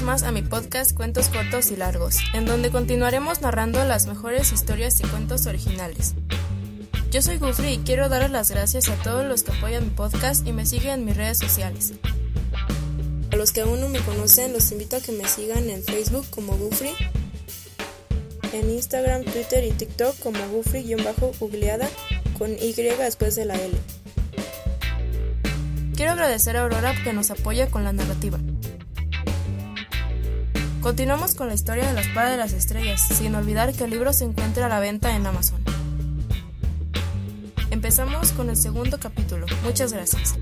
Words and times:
más 0.00 0.22
a 0.22 0.32
mi 0.32 0.40
podcast 0.40 0.96
Cuentos 0.96 1.28
Cortos 1.28 1.70
y 1.70 1.76
Largos, 1.76 2.16
en 2.32 2.46
donde 2.46 2.70
continuaremos 2.70 3.42
narrando 3.42 3.84
las 3.84 4.06
mejores 4.06 4.50
historias 4.50 4.98
y 5.00 5.02
cuentos 5.02 5.44
originales. 5.44 6.14
Yo 7.10 7.20
soy 7.20 7.36
Gufri 7.36 7.74
y 7.74 7.78
quiero 7.78 8.08
dar 8.08 8.30
las 8.30 8.50
gracias 8.50 8.88
a 8.88 8.94
todos 9.02 9.26
los 9.26 9.42
que 9.42 9.52
apoyan 9.52 9.84
mi 9.84 9.90
podcast 9.90 10.46
y 10.46 10.52
me 10.52 10.64
siguen 10.64 11.00
en 11.00 11.04
mis 11.04 11.16
redes 11.18 11.38
sociales. 11.38 11.92
A 13.32 13.36
los 13.36 13.52
que 13.52 13.60
aún 13.60 13.82
no 13.82 13.90
me 13.90 13.98
conocen, 14.00 14.54
los 14.54 14.72
invito 14.72 14.96
a 14.96 15.00
que 15.00 15.12
me 15.12 15.28
sigan 15.28 15.68
en 15.68 15.82
Facebook 15.82 16.24
como 16.30 16.56
Gufri, 16.56 16.94
en 18.54 18.70
Instagram, 18.70 19.24
Twitter 19.24 19.62
y 19.62 19.72
TikTok 19.72 20.18
como 20.20 20.38
Gufri-googleada 20.38 21.88
con 22.38 22.50
Y 22.50 22.72
después 22.72 23.36
de 23.36 23.44
la 23.44 23.56
L. 23.56 23.76
Quiero 25.94 26.12
agradecer 26.12 26.56
a 26.56 26.62
Aurora 26.62 26.94
que 27.04 27.12
nos 27.12 27.30
apoya 27.30 27.66
con 27.66 27.84
la 27.84 27.92
narrativa. 27.92 28.38
Continuamos 30.82 31.36
con 31.36 31.46
la 31.46 31.54
historia 31.54 31.86
de 31.86 31.92
la 31.92 32.00
espada 32.00 32.30
de 32.32 32.36
las 32.36 32.52
estrellas, 32.52 33.00
sin 33.00 33.36
olvidar 33.36 33.72
que 33.72 33.84
el 33.84 33.90
libro 33.90 34.12
se 34.12 34.24
encuentra 34.24 34.66
a 34.66 34.68
la 34.68 34.80
venta 34.80 35.14
en 35.14 35.24
Amazon. 35.24 35.62
Empezamos 37.70 38.32
con 38.32 38.50
el 38.50 38.56
segundo 38.56 38.98
capítulo. 38.98 39.46
Muchas 39.62 39.92
gracias. 39.92 40.34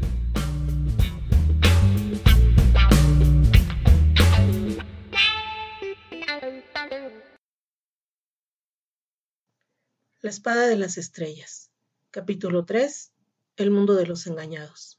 La 10.22 10.30
espada 10.30 10.66
de 10.68 10.76
las 10.76 10.96
estrellas. 10.96 11.70
Capítulo 12.10 12.64
3. 12.64 13.12
El 13.56 13.70
mundo 13.70 13.94
de 13.94 14.06
los 14.06 14.26
engañados. 14.26 14.98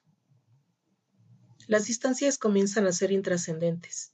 Las 1.66 1.86
distancias 1.86 2.38
comienzan 2.38 2.86
a 2.86 2.92
ser 2.92 3.11
intrascendentes. 3.11 4.14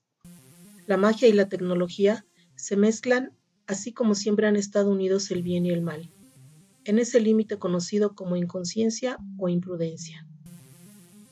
La 0.87 0.95
magia 0.95 1.27
y 1.27 1.33
la 1.33 1.49
tecnología 1.49 2.25
se 2.55 2.77
mezclan 2.77 3.33
así 3.67 3.91
como 3.91 4.15
siempre 4.15 4.47
han 4.47 4.55
estado 4.55 4.89
unidos 4.89 5.29
el 5.31 5.43
bien 5.43 5.65
y 5.65 5.71
el 5.71 5.81
mal, 5.81 6.09
en 6.85 6.97
ese 6.97 7.19
límite 7.19 7.59
conocido 7.59 8.15
como 8.15 8.37
inconsciencia 8.37 9.17
o 9.37 9.49
imprudencia. 9.49 10.25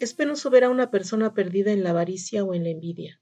Es 0.02 0.14
penoso 0.14 0.50
ver 0.50 0.66
a 0.66 0.70
una 0.70 0.92
persona 0.92 1.34
perdida 1.34 1.72
en 1.72 1.86
la 1.86 1.92
avaricia 1.92 2.44
o 2.44 2.54
en 2.54 2.66
la 2.66 2.72
envidia. 2.72 3.22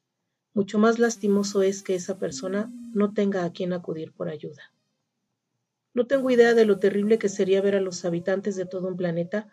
Mucho 0.56 0.80
más 0.80 0.98
lastimoso 0.98 1.61
es 1.61 1.84
que 1.84 1.94
esa 1.94 2.17
persona 2.17 2.73
no 2.95 3.14
tenga 3.14 3.45
a 3.45 3.52
quien 3.52 3.72
acudir 3.72 4.11
por 4.11 4.28
ayuda. 4.28 4.73
No 5.94 6.08
tengo 6.08 6.31
idea 6.31 6.56
de 6.56 6.66
lo 6.66 6.80
terrible 6.80 7.20
que 7.20 7.30
sería 7.30 7.61
ver 7.61 7.76
a 7.76 7.81
los 7.81 8.04
habitantes 8.06 8.56
de 8.56 8.66
todo 8.66 8.88
un 8.88 8.98
planeta 8.98 9.50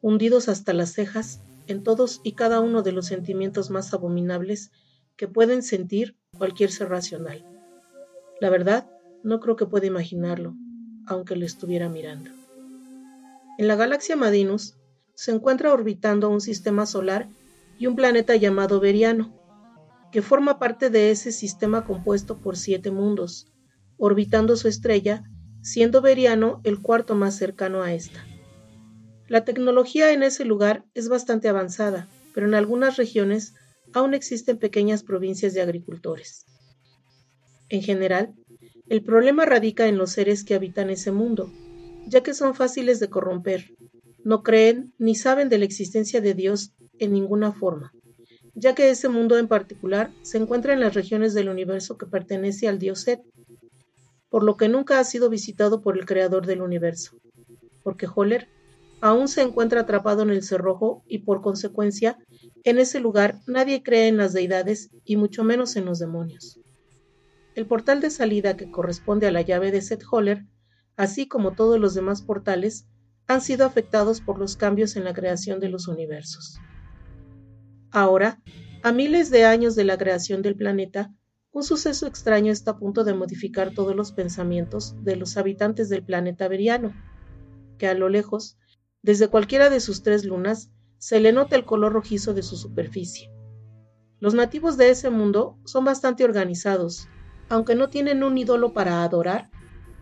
hundidos 0.00 0.48
hasta 0.48 0.72
las 0.72 0.94
cejas 0.94 1.42
en 1.66 1.82
todos 1.82 2.22
y 2.24 2.32
cada 2.32 2.60
uno 2.60 2.82
de 2.82 2.92
los 2.92 3.04
sentimientos 3.04 3.68
más 3.68 3.92
abominables 3.92 4.72
que 5.16 5.28
pueden 5.28 5.62
sentir 5.62 6.16
cualquier 6.36 6.70
ser 6.70 6.88
racional. 6.88 7.44
La 8.40 8.50
verdad, 8.50 8.88
no 9.22 9.38
creo 9.40 9.56
que 9.56 9.66
pueda 9.66 9.86
imaginarlo, 9.86 10.54
aunque 11.06 11.36
lo 11.36 11.44
estuviera 11.44 11.88
mirando. 11.88 12.30
En 13.58 13.68
la 13.68 13.76
galaxia 13.76 14.16
Madinus 14.16 14.76
se 15.14 15.30
encuentra 15.30 15.72
orbitando 15.72 16.30
un 16.30 16.40
sistema 16.40 16.86
solar 16.86 17.28
y 17.78 17.86
un 17.86 17.96
planeta 17.96 18.34
llamado 18.36 18.80
Veriano, 18.80 19.38
que 20.10 20.22
forma 20.22 20.58
parte 20.58 20.90
de 20.90 21.10
ese 21.10 21.32
sistema 21.32 21.84
compuesto 21.84 22.38
por 22.38 22.56
siete 22.56 22.90
mundos, 22.90 23.52
orbitando 23.98 24.56
su 24.56 24.68
estrella, 24.68 25.24
siendo 25.60 26.00
Veriano 26.00 26.60
el 26.64 26.80
cuarto 26.80 27.14
más 27.14 27.36
cercano 27.36 27.82
a 27.82 27.92
esta. 27.92 28.24
La 29.28 29.44
tecnología 29.44 30.12
en 30.12 30.22
ese 30.22 30.44
lugar 30.44 30.84
es 30.94 31.08
bastante 31.08 31.48
avanzada, 31.48 32.08
pero 32.34 32.46
en 32.46 32.54
algunas 32.54 32.96
regiones 32.96 33.54
aún 33.92 34.14
existen 34.14 34.58
pequeñas 34.58 35.02
provincias 35.02 35.54
de 35.54 35.62
agricultores. 35.62 36.46
En 37.68 37.82
general, 37.82 38.34
el 38.88 39.02
problema 39.02 39.46
radica 39.46 39.86
en 39.86 39.96
los 39.96 40.12
seres 40.12 40.44
que 40.44 40.54
habitan 40.54 40.90
ese 40.90 41.12
mundo, 41.12 41.50
ya 42.06 42.22
que 42.22 42.34
son 42.34 42.54
fáciles 42.54 43.00
de 43.00 43.08
corromper, 43.08 43.74
no 44.24 44.42
creen 44.42 44.92
ni 44.98 45.14
saben 45.14 45.48
de 45.48 45.58
la 45.58 45.64
existencia 45.64 46.20
de 46.20 46.34
Dios 46.34 46.72
en 46.98 47.12
ninguna 47.12 47.52
forma, 47.52 47.92
ya 48.54 48.74
que 48.74 48.90
ese 48.90 49.08
mundo 49.08 49.38
en 49.38 49.48
particular 49.48 50.12
se 50.22 50.38
encuentra 50.38 50.72
en 50.72 50.80
las 50.80 50.94
regiones 50.94 51.34
del 51.34 51.48
universo 51.48 51.96
que 51.96 52.06
pertenece 52.06 52.68
al 52.68 52.78
dios 52.78 53.00
Set, 53.00 53.20
por 54.28 54.44
lo 54.44 54.56
que 54.56 54.68
nunca 54.68 54.98
ha 54.98 55.04
sido 55.04 55.28
visitado 55.28 55.82
por 55.82 55.98
el 55.98 56.06
creador 56.06 56.46
del 56.46 56.62
universo, 56.62 57.16
porque 57.82 58.06
Holler 58.12 58.48
aún 59.00 59.28
se 59.28 59.42
encuentra 59.42 59.80
atrapado 59.80 60.22
en 60.22 60.30
el 60.30 60.42
cerrojo 60.42 61.02
y 61.06 61.18
por 61.18 61.42
consecuencia 61.42 62.18
en 62.64 62.78
ese 62.78 63.00
lugar 63.00 63.40
nadie 63.46 63.82
cree 63.82 64.08
en 64.08 64.16
las 64.16 64.32
deidades 64.32 64.90
y 65.04 65.16
mucho 65.16 65.44
menos 65.44 65.76
en 65.76 65.84
los 65.84 65.98
demonios. 65.98 66.60
El 67.54 67.66
portal 67.66 68.00
de 68.00 68.10
salida 68.10 68.56
que 68.56 68.70
corresponde 68.70 69.26
a 69.26 69.32
la 69.32 69.42
llave 69.42 69.70
de 69.70 69.82
Seth 69.82 70.04
Holler, 70.10 70.46
así 70.96 71.26
como 71.26 71.52
todos 71.52 71.78
los 71.78 71.94
demás 71.94 72.22
portales, 72.22 72.86
han 73.26 73.40
sido 73.40 73.66
afectados 73.66 74.20
por 74.20 74.38
los 74.38 74.56
cambios 74.56 74.96
en 74.96 75.04
la 75.04 75.12
creación 75.12 75.60
de 75.60 75.68
los 75.68 75.88
universos. 75.88 76.58
Ahora, 77.90 78.40
a 78.82 78.92
miles 78.92 79.30
de 79.30 79.44
años 79.44 79.74
de 79.76 79.84
la 79.84 79.98
creación 79.98 80.42
del 80.42 80.56
planeta, 80.56 81.12
un 81.52 81.62
suceso 81.62 82.06
extraño 82.06 82.50
está 82.50 82.72
a 82.72 82.78
punto 82.78 83.04
de 83.04 83.12
modificar 83.12 83.74
todos 83.74 83.94
los 83.94 84.12
pensamientos 84.12 84.94
de 85.04 85.16
los 85.16 85.36
habitantes 85.36 85.90
del 85.90 86.02
planeta 86.02 86.48
Veriano, 86.48 86.94
que 87.76 87.86
a 87.86 87.94
lo 87.94 88.08
lejos, 88.08 88.56
desde 89.02 89.28
cualquiera 89.28 89.68
de 89.68 89.80
sus 89.80 90.02
tres 90.02 90.24
lunas, 90.24 90.70
se 91.02 91.18
le 91.18 91.32
nota 91.32 91.56
el 91.56 91.64
color 91.64 91.94
rojizo 91.94 92.32
de 92.32 92.44
su 92.44 92.56
superficie. 92.56 93.28
Los 94.20 94.34
nativos 94.34 94.76
de 94.76 94.90
ese 94.90 95.10
mundo 95.10 95.58
son 95.64 95.84
bastante 95.84 96.22
organizados, 96.22 97.08
aunque 97.48 97.74
no 97.74 97.88
tienen 97.88 98.22
un 98.22 98.38
ídolo 98.38 98.72
para 98.72 99.02
adorar, 99.02 99.50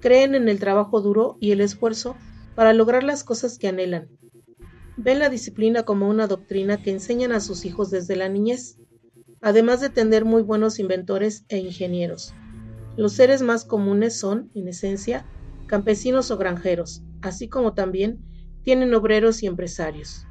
creen 0.01 0.35
en 0.35 0.47
el 0.51 0.59
trabajo 0.59 1.01
duro 1.01 1.39
y 1.41 1.53
el 1.53 1.63
esfuerzo 1.63 2.17
para 2.55 2.75
lograr 2.75 3.03
las 3.03 3.25
cosas 3.25 3.57
que 3.57 3.67
anhelan. 3.67 4.11
Ven 4.99 5.21
la 5.21 5.31
disciplina 5.31 5.85
como 5.85 6.07
una 6.07 6.27
doctrina 6.27 6.83
que 6.83 6.91
enseñan 6.91 7.33
a 7.33 7.41
sus 7.41 7.65
hijos 7.65 7.89
desde 7.91 8.15
la 8.15 8.29
niñez, 8.29 8.77
además 9.41 9.81
de 9.81 9.89
tener 9.89 10.27
muy 10.27 10.43
buenos 10.43 10.79
inventores 10.79 11.47
e 11.49 11.57
ingenieros. 11.57 12.35
Los 12.99 13.15
seres 13.15 13.41
más 13.41 13.65
comunes 13.65 14.19
son, 14.19 14.51
en 14.55 14.69
esencia, 14.69 15.25
campesinos 15.67 16.31
o 16.31 16.37
granjeros, 16.37 17.03
así 17.23 17.49
como 17.49 17.73
también 17.73 18.21
tienen 18.65 18.93
obreros 18.93 19.43
y 19.43 19.47
empresarios. 19.47 20.27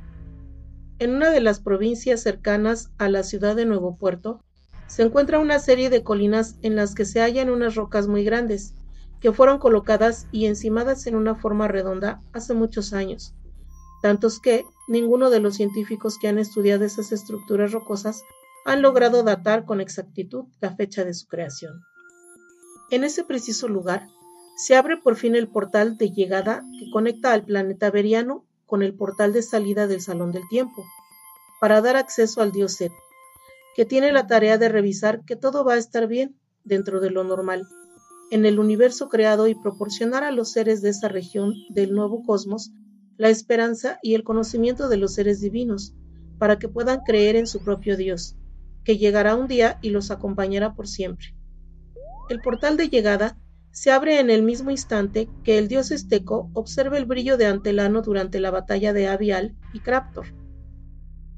En 0.99 1.15
una 1.15 1.31
de 1.31 1.39
las 1.39 1.61
provincias 1.61 2.21
cercanas 2.21 2.91
a 2.97 3.07
la 3.07 3.23
ciudad 3.23 3.55
de 3.55 3.65
Nuevo 3.65 3.95
Puerto, 3.95 4.43
se 4.87 5.03
encuentra 5.03 5.39
una 5.39 5.59
serie 5.59 5.89
de 5.89 6.03
colinas 6.03 6.57
en 6.61 6.75
las 6.75 6.93
que 6.93 7.05
se 7.05 7.21
hallan 7.21 7.49
unas 7.49 7.75
rocas 7.75 8.07
muy 8.07 8.25
grandes, 8.25 8.73
que 9.21 9.31
fueron 9.31 9.59
colocadas 9.59 10.27
y 10.33 10.45
encimadas 10.45 11.07
en 11.07 11.15
una 11.15 11.35
forma 11.35 11.69
redonda 11.69 12.21
hace 12.33 12.53
muchos 12.53 12.91
años, 12.91 13.33
tantos 14.01 14.41
que 14.41 14.65
ninguno 14.89 15.29
de 15.29 15.39
los 15.39 15.55
científicos 15.55 16.17
que 16.19 16.27
han 16.27 16.37
estudiado 16.37 16.83
esas 16.83 17.13
estructuras 17.13 17.71
rocosas 17.71 18.23
han 18.65 18.81
logrado 18.81 19.23
datar 19.23 19.63
con 19.63 19.79
exactitud 19.79 20.45
la 20.59 20.75
fecha 20.75 21.05
de 21.05 21.13
su 21.13 21.27
creación. 21.27 21.81
En 22.91 23.05
ese 23.05 23.23
preciso 23.23 23.69
lugar 23.69 24.07
se 24.57 24.75
abre 24.75 24.97
por 24.97 25.15
fin 25.15 25.35
el 25.35 25.47
portal 25.47 25.97
de 25.97 26.11
llegada 26.11 26.65
que 26.77 26.91
conecta 26.91 27.31
al 27.31 27.45
planeta 27.45 27.89
Veriano 27.89 28.45
con 28.69 28.83
el 28.83 28.93
portal 28.93 29.33
de 29.33 29.41
salida 29.41 29.87
del 29.87 30.01
Salón 30.01 30.31
del 30.31 30.47
Tiempo, 30.47 30.85
para 31.59 31.81
dar 31.81 31.95
acceso 31.95 32.41
al 32.41 32.51
dios 32.51 32.73
Set, 32.73 32.93
que 33.75 33.85
tiene 33.85 34.11
la 34.11 34.27
tarea 34.27 34.57
de 34.57 34.69
revisar 34.69 35.25
que 35.25 35.35
todo 35.35 35.63
va 35.65 35.73
a 35.73 35.77
estar 35.77 36.07
bien 36.07 36.35
dentro 36.63 36.99
de 36.99 37.09
lo 37.09 37.23
normal, 37.23 37.67
en 38.31 38.45
el 38.45 38.59
universo 38.59 39.09
creado 39.09 39.47
y 39.47 39.55
proporcionar 39.55 40.23
a 40.23 40.31
los 40.31 40.51
seres 40.51 40.81
de 40.81 40.89
esa 40.89 41.07
región 41.07 41.53
del 41.69 41.93
nuevo 41.93 42.23
cosmos 42.23 42.71
la 43.17 43.29
esperanza 43.29 43.99
y 44.01 44.13
el 44.13 44.23
conocimiento 44.23 44.87
de 44.87 44.95
los 44.95 45.15
seres 45.15 45.41
divinos, 45.41 45.93
para 46.37 46.57
que 46.57 46.69
puedan 46.69 47.01
creer 47.01 47.35
en 47.35 47.47
su 47.47 47.61
propio 47.61 47.97
Dios, 47.97 48.37
que 48.85 48.97
llegará 48.97 49.35
un 49.35 49.47
día 49.47 49.77
y 49.81 49.89
los 49.89 50.09
acompañará 50.09 50.73
por 50.73 50.87
siempre. 50.87 51.35
El 52.29 52.39
portal 52.39 52.77
de 52.77 52.87
llegada 52.87 53.37
se 53.71 53.91
abre 53.91 54.19
en 54.19 54.29
el 54.29 54.43
mismo 54.43 54.71
instante 54.71 55.29
que 55.43 55.57
el 55.57 55.67
dios 55.67 55.91
esteco 55.91 56.49
observa 56.53 56.97
el 56.97 57.05
brillo 57.05 57.37
de 57.37 57.45
Antelano 57.45 58.01
durante 58.01 58.39
la 58.39 58.51
batalla 58.51 58.93
de 58.93 59.07
Avial 59.07 59.55
y 59.73 59.79
Craptor. 59.79 60.27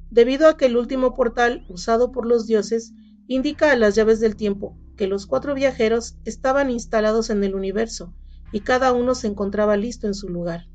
Debido 0.10 0.48
a 0.48 0.58
que 0.58 0.66
el 0.66 0.78
último 0.78 1.14
portal 1.14 1.66
usado 1.70 2.12
por 2.12 2.26
los 2.26 2.48
dioses 2.48 2.94
indica 3.28 3.72
a 3.72 3.76
las 3.76 3.96
llaves 3.96 4.20
del 4.20 4.36
tiempo 4.36 4.78
que 4.98 5.08
los 5.08 5.26
cuatro 5.26 5.56
viajeros 5.56 6.18
estaban 6.26 6.70
instalados 6.70 7.30
en 7.30 7.44
el 7.44 7.56
universo 7.56 8.14
y 8.52 8.62
cada 8.62 8.92
uno 8.92 9.16
se 9.16 9.28
encontraba 9.28 9.78
listo 9.78 10.08
en 10.08 10.14
su 10.14 10.30
lugar. 10.30 10.68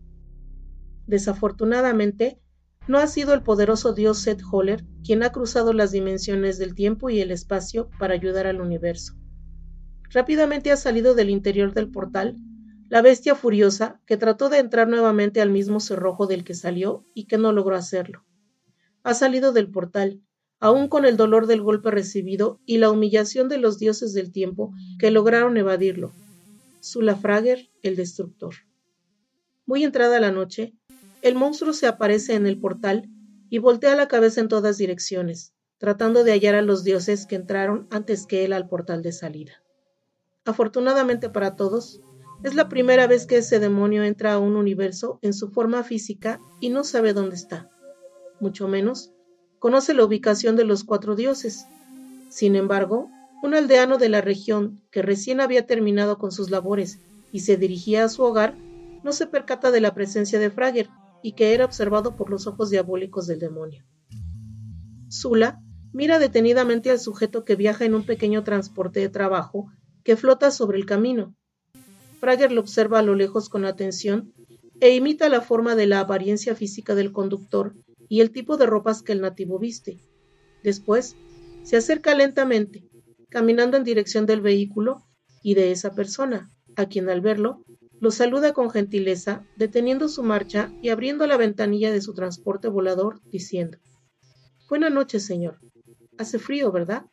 Desafortunadamente, 1.06 2.41
no 2.88 2.99
ha 2.99 3.06
sido 3.06 3.35
el 3.35 3.43
poderoso 3.43 3.93
dios 3.93 4.19
Seth 4.19 4.43
Holler 4.50 4.85
quien 5.05 5.23
ha 5.23 5.31
cruzado 5.31 5.73
las 5.73 5.93
dimensiones 5.93 6.58
del 6.58 6.75
tiempo 6.75 7.11
y 7.11 7.20
el 7.20 7.31
espacio 7.31 7.91
para 7.99 8.14
ayudar 8.14 8.47
al 8.47 8.61
universo. 8.61 9.14
Rápidamente 10.11 10.70
ha 10.70 10.76
salido 10.76 11.14
del 11.14 11.31
interior 11.31 11.73
del 11.73 11.91
portal 11.91 12.37
la 12.88 13.03
bestia 13.03 13.35
furiosa 13.35 14.00
que 14.06 14.17
trató 14.17 14.49
de 14.49 14.58
entrar 14.58 14.88
nuevamente 14.88 15.41
al 15.41 15.50
mismo 15.50 15.81
cerrojo 15.81 16.26
del 16.26 16.44
que 16.44 16.55
salió 16.55 17.05
y 17.14 17.25
que 17.25 17.37
no 17.37 17.53
logró 17.53 17.75
hacerlo. 17.75 18.25
Ha 19.03 19.14
salido 19.14 19.53
del 19.53 19.70
portal, 19.70 20.20
aun 20.61 20.88
con 20.88 21.05
el 21.05 21.17
dolor 21.17 21.47
del 21.47 21.62
golpe 21.62 21.91
recibido 21.91 22.61
y 22.64 22.79
la 22.79 22.91
humillación 22.91 23.49
de 23.49 23.58
los 23.58 23.79
dioses 23.79 24.14
del 24.14 24.31
tiempo 24.31 24.73
que 24.99 25.11
lograron 25.11 25.56
evadirlo. 25.56 26.12
Sulafrager, 26.81 27.69
el 27.82 27.97
destructor. 27.97 28.55
Muy 29.67 29.82
entrada 29.82 30.20
la 30.20 30.31
noche, 30.31 30.73
el 31.23 31.35
monstruo 31.35 31.73
se 31.73 31.88
aparece 31.88 32.35
en 32.35 32.47
el 32.47 32.61
portal 32.61 33.11
y 33.50 33.58
voltea 33.58 33.97
la 33.97 34.06
cabeza 34.06 34.41
en 34.41 34.49
todas 34.49 34.79
direcciones, 34.79 35.55
tratando 35.79 36.23
de 36.23 36.32
hallar 36.32 36.55
a 36.55 36.62
los 36.62 36.85
dioses 36.85 37.26
que 37.26 37.35
entraron 37.35 37.88
antes 37.91 38.26
que 38.26 38.44
él 38.44 38.53
al 38.53 38.69
portal 38.69 39.03
de 39.03 39.11
salida. 39.11 39.65
Afortunadamente 40.46 41.28
para 41.28 41.56
todos, 41.56 42.00
es 42.44 42.54
la 42.54 42.69
primera 42.69 43.08
vez 43.08 43.26
que 43.26 43.38
ese 43.38 43.58
demonio 43.58 44.04
entra 44.04 44.34
a 44.34 44.38
un 44.38 44.54
universo 44.54 45.19
en 45.20 45.32
su 45.32 45.50
forma 45.50 45.82
física 45.82 46.40
y 46.60 46.69
no 46.69 46.84
sabe 46.84 47.12
dónde 47.12 47.34
está. 47.34 47.69
Mucho 48.38 48.69
menos, 48.69 49.12
conoce 49.58 49.93
la 49.93 50.04
ubicación 50.04 50.54
de 50.54 50.64
los 50.64 50.84
cuatro 50.84 51.16
dioses. 51.16 51.66
Sin 52.28 52.54
embargo, 52.54 53.10
un 53.43 53.54
aldeano 53.54 53.98
de 53.98 54.08
la 54.08 54.20
región 54.20 54.81
que 54.93 55.02
recién 55.02 55.40
había 55.40 55.66
terminado 55.66 56.16
con 56.19 56.31
sus 56.31 56.48
labores 56.48 57.00
y 57.32 57.40
se 57.40 57.56
dirigía 57.56 58.04
a 58.04 58.08
su 58.08 58.22
hogar, 58.22 58.56
no 59.02 59.12
se 59.12 59.26
percata 59.26 59.72
de 59.72 59.81
la 59.81 59.94
presencia 59.94 60.38
de 60.38 60.50
Frager 60.50 60.88
y 61.22 61.32
que 61.32 61.54
era 61.54 61.64
observado 61.64 62.14
por 62.14 62.31
los 62.31 62.46
ojos 62.46 62.70
diabólicos 62.70 63.26
del 63.26 63.40
demonio. 63.40 63.84
Zula 65.10 65.60
mira 65.93 66.19
detenidamente 66.20 66.90
al 66.90 67.00
sujeto 67.00 67.44
que 67.44 67.56
viaja 67.56 67.84
en 67.84 67.94
un 67.94 68.04
pequeño 68.04 68.44
transporte 68.44 69.00
de 69.00 69.08
trabajo 69.08 69.72
que 70.06 70.17
flota 70.17 70.53
sobre 70.53 70.79
el 70.79 70.87
camino. 70.87 71.35
Frager 72.20 72.53
lo 72.53 72.61
observa 72.61 73.00
a 73.00 73.03
lo 73.03 73.17
lejos 73.17 73.49
con 73.49 73.64
atención 73.64 74.32
e 74.79 74.94
imita 74.94 75.29
la 75.29 75.41
forma 75.41 75.75
de 75.75 75.88
la 75.88 75.99
apariencia 75.99 76.55
física 76.55 76.94
del 76.94 77.11
conductor 77.11 77.75
y 78.08 78.20
el 78.20 78.31
tipo 78.31 78.56
de 78.56 78.67
ropas 78.67 79.03
que 79.03 79.11
el 79.11 79.20
nativo 79.20 79.58
viste. 79.58 79.99
Después, 80.62 81.17
se 81.64 81.76
acerca 81.76 82.14
lentamente, 82.14 82.85
caminando 83.31 83.76
en 83.76 83.82
dirección 83.82 84.26
del 84.26 84.43
vehículo 84.43 85.03
y 85.43 85.55
de 85.55 85.73
esa 85.73 85.93
persona, 85.93 86.53
a 86.76 86.87
quien 86.87 87.08
al 87.08 87.20
verlo, 87.20 87.64
lo 87.99 88.12
saluda 88.12 88.53
con 88.53 88.70
gentileza, 88.70 89.44
deteniendo 89.56 90.08
su 90.08 90.23
marcha 90.23 90.73
y 90.82 90.91
abriendo 90.91 91.26
la 91.26 91.37
ventanilla 91.37 91.91
de 91.91 92.00
su 92.00 92.14
transporte 92.14 92.69
volador, 92.69 93.20
diciendo 93.25 93.79
Buenas 94.69 94.93
noches, 94.93 95.26
señor. 95.26 95.58
Hace 96.17 96.38
frío, 96.38 96.70
¿verdad? 96.70 97.06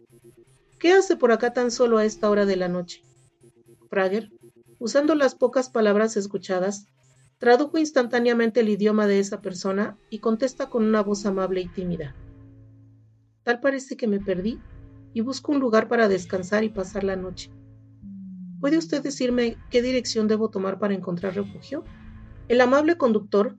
¿Qué 0.84 0.92
hace 0.92 1.16
por 1.16 1.32
acá 1.32 1.54
tan 1.54 1.72
solo 1.72 1.98
a 1.98 2.04
esta 2.04 2.30
hora 2.30 2.46
de 2.46 2.58
la 2.58 2.68
noche? 2.68 3.02
Prager, 3.90 4.34
usando 4.80 5.16
las 5.16 5.34
pocas 5.34 5.70
palabras 5.70 6.18
escuchadas, 6.18 6.88
tradujo 7.38 7.78
instantáneamente 7.78 8.60
el 8.60 8.68
idioma 8.68 9.08
de 9.08 9.20
esa 9.20 9.40
persona 9.40 9.98
y 10.10 10.20
contesta 10.20 10.70
con 10.70 10.84
una 10.84 11.02
voz 11.02 11.26
amable 11.26 11.62
y 11.62 11.70
tímida. 11.70 12.18
Tal 13.44 13.62
parece 13.62 13.96
que 13.96 14.10
me 14.10 14.20
perdí 14.20 14.60
y 15.14 15.22
busco 15.22 15.54
un 15.54 15.62
lugar 15.62 15.88
para 15.88 16.10
descansar 16.10 16.66
y 16.66 16.70
pasar 16.70 17.06
la 17.06 17.16
noche. 17.16 17.50
¿Puede 18.60 18.78
usted 18.78 19.02
decirme 19.02 19.56
qué 19.70 19.82
dirección 19.82 20.28
debo 20.28 20.50
tomar 20.50 20.80
para 20.80 20.94
encontrar 20.94 21.34
refugio? 21.34 21.86
El 22.50 22.60
amable 22.60 22.98
conductor 22.98 23.58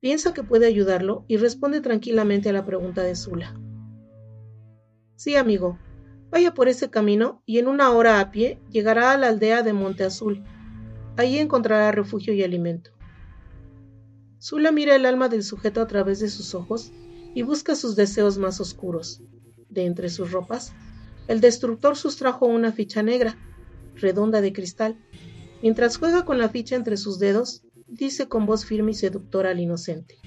piensa 0.00 0.34
que 0.34 0.42
puede 0.42 0.66
ayudarlo 0.66 1.26
y 1.28 1.36
responde 1.36 1.80
tranquilamente 1.80 2.48
a 2.48 2.52
la 2.52 2.66
pregunta 2.66 3.04
de 3.04 3.14
Zula. 3.14 3.54
Sí, 5.14 5.36
amigo, 5.36 5.78
vaya 6.30 6.54
por 6.54 6.68
ese 6.68 6.90
camino 6.90 7.42
y 7.46 7.58
en 7.58 7.68
una 7.68 7.90
hora 7.90 8.20
a 8.20 8.30
pie 8.30 8.58
llegará 8.70 9.12
a 9.12 9.16
la 9.16 9.28
aldea 9.28 9.62
de 9.62 9.72
Monte 9.72 10.04
Azul. 10.04 10.42
Allí 11.16 11.38
encontrará 11.38 11.92
refugio 11.92 12.34
y 12.34 12.42
alimento. 12.42 12.90
Zula 14.40 14.70
mira 14.70 14.94
el 14.94 15.06
alma 15.06 15.28
del 15.28 15.42
sujeto 15.42 15.80
a 15.80 15.86
través 15.86 16.20
de 16.20 16.28
sus 16.28 16.54
ojos 16.54 16.92
y 17.34 17.42
busca 17.42 17.74
sus 17.74 17.96
deseos 17.96 18.38
más 18.38 18.60
oscuros. 18.60 19.22
De 19.68 19.84
entre 19.84 20.08
sus 20.08 20.30
ropas, 20.32 20.72
el 21.28 21.40
destructor 21.40 21.96
sustrajo 21.96 22.46
una 22.46 22.72
ficha 22.72 23.02
negra 23.02 23.36
redonda 23.94 24.40
de 24.40 24.52
cristal. 24.52 24.96
Mientras 25.62 25.96
juega 25.96 26.24
con 26.24 26.38
la 26.38 26.48
ficha 26.48 26.76
entre 26.76 26.96
sus 26.96 27.18
dedos, 27.18 27.62
dice 27.86 28.28
con 28.28 28.46
voz 28.46 28.64
firme 28.64 28.92
y 28.92 28.94
seductora 28.94 29.50
al 29.50 29.60
inocente. 29.60 30.18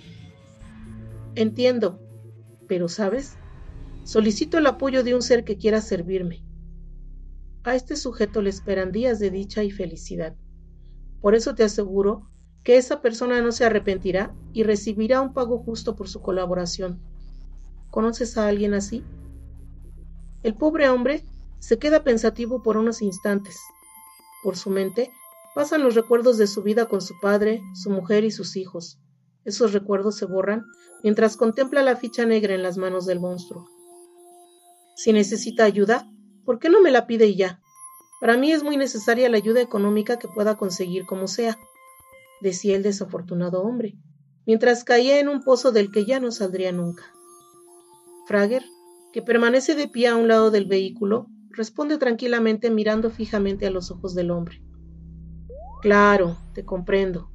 Entiendo, 1.35 1.99
pero 2.67 2.89
¿sabes? 2.89 3.37
Solicito 4.09 4.57
el 4.57 4.65
apoyo 4.65 5.03
de 5.03 5.13
un 5.13 5.21
ser 5.21 5.43
que 5.43 5.59
quiera 5.59 5.81
servirme. 5.81 6.43
A 7.63 7.75
este 7.75 7.95
sujeto 7.95 8.41
le 8.41 8.49
esperan 8.49 8.91
días 8.91 9.19
de 9.19 9.29
dicha 9.29 9.63
y 9.63 9.69
felicidad. 9.69 10.35
Por 11.21 11.35
eso 11.35 11.53
te 11.53 11.61
aseguro 11.61 12.27
que 12.63 12.77
esa 12.77 13.03
persona 13.03 13.39
no 13.39 13.51
se 13.51 13.65
arrepentirá 13.65 14.33
y 14.51 14.63
recibirá 14.63 15.21
un 15.21 15.31
pago 15.31 15.59
justo 15.59 15.95
por 15.95 16.09
su 16.09 16.23
colaboración. 16.23 16.99
¿Conoces 17.91 18.35
a 18.39 18.47
alguien 18.47 18.73
así? 18.73 19.03
El 20.41 20.55
pobre 20.55 20.89
hombre 20.89 21.23
se 21.59 21.77
queda 21.77 22.03
pensativo 22.03 22.63
por 22.63 22.77
unos 22.77 23.03
instantes. 23.03 23.59
Por 24.41 24.57
su 24.57 24.71
mente 24.71 25.11
pasan 25.53 25.83
los 25.83 25.93
recuerdos 25.93 26.39
de 26.39 26.47
su 26.47 26.63
vida 26.63 26.87
con 26.87 27.01
su 27.01 27.13
padre, 27.21 27.61
su 27.75 27.91
mujer 27.91 28.23
y 28.23 28.31
sus 28.31 28.57
hijos. 28.57 28.99
Esos 29.45 29.71
recuerdos 29.71 30.15
se 30.15 30.25
borran 30.25 30.65
mientras 31.03 31.37
contempla 31.37 31.83
la 31.83 31.95
ficha 31.95 32.25
negra 32.25 32.55
en 32.55 32.63
las 32.63 32.79
manos 32.79 33.05
del 33.05 33.19
monstruo. 33.19 33.67
Si 35.01 35.13
necesita 35.13 35.63
ayuda, 35.63 36.11
¿por 36.43 36.59
qué 36.59 36.67
no 36.67 36.81
me 36.81 36.91
la 36.91 37.07
pide 37.07 37.25
y 37.27 37.37
ya? 37.37 37.61
Para 38.19 38.35
mí 38.35 38.51
es 38.51 38.63
muy 38.63 38.75
necesaria 38.75 39.29
la 39.29 39.37
ayuda 39.37 39.61
económica 39.61 40.19
que 40.19 40.27
pueda 40.27 40.57
conseguir 40.57 41.05
como 41.05 41.29
sea, 41.29 41.57
decía 42.41 42.75
el 42.75 42.83
desafortunado 42.83 43.61
hombre, 43.61 43.95
mientras 44.45 44.83
caía 44.83 45.21
en 45.21 45.29
un 45.29 45.41
pozo 45.41 45.71
del 45.71 45.89
que 45.89 46.03
ya 46.03 46.19
no 46.19 46.31
saldría 46.31 46.73
nunca. 46.73 47.13
Frager, 48.27 48.65
que 49.13 49.21
permanece 49.21 49.73
de 49.73 49.87
pie 49.87 50.09
a 50.09 50.17
un 50.17 50.27
lado 50.27 50.51
del 50.51 50.65
vehículo, 50.65 51.27
responde 51.51 51.97
tranquilamente 51.97 52.69
mirando 52.69 53.09
fijamente 53.09 53.67
a 53.67 53.71
los 53.71 53.91
ojos 53.91 54.15
del 54.15 54.31
hombre. 54.31 54.61
Claro, 55.81 56.35
te 56.53 56.65
comprendo. 56.65 57.31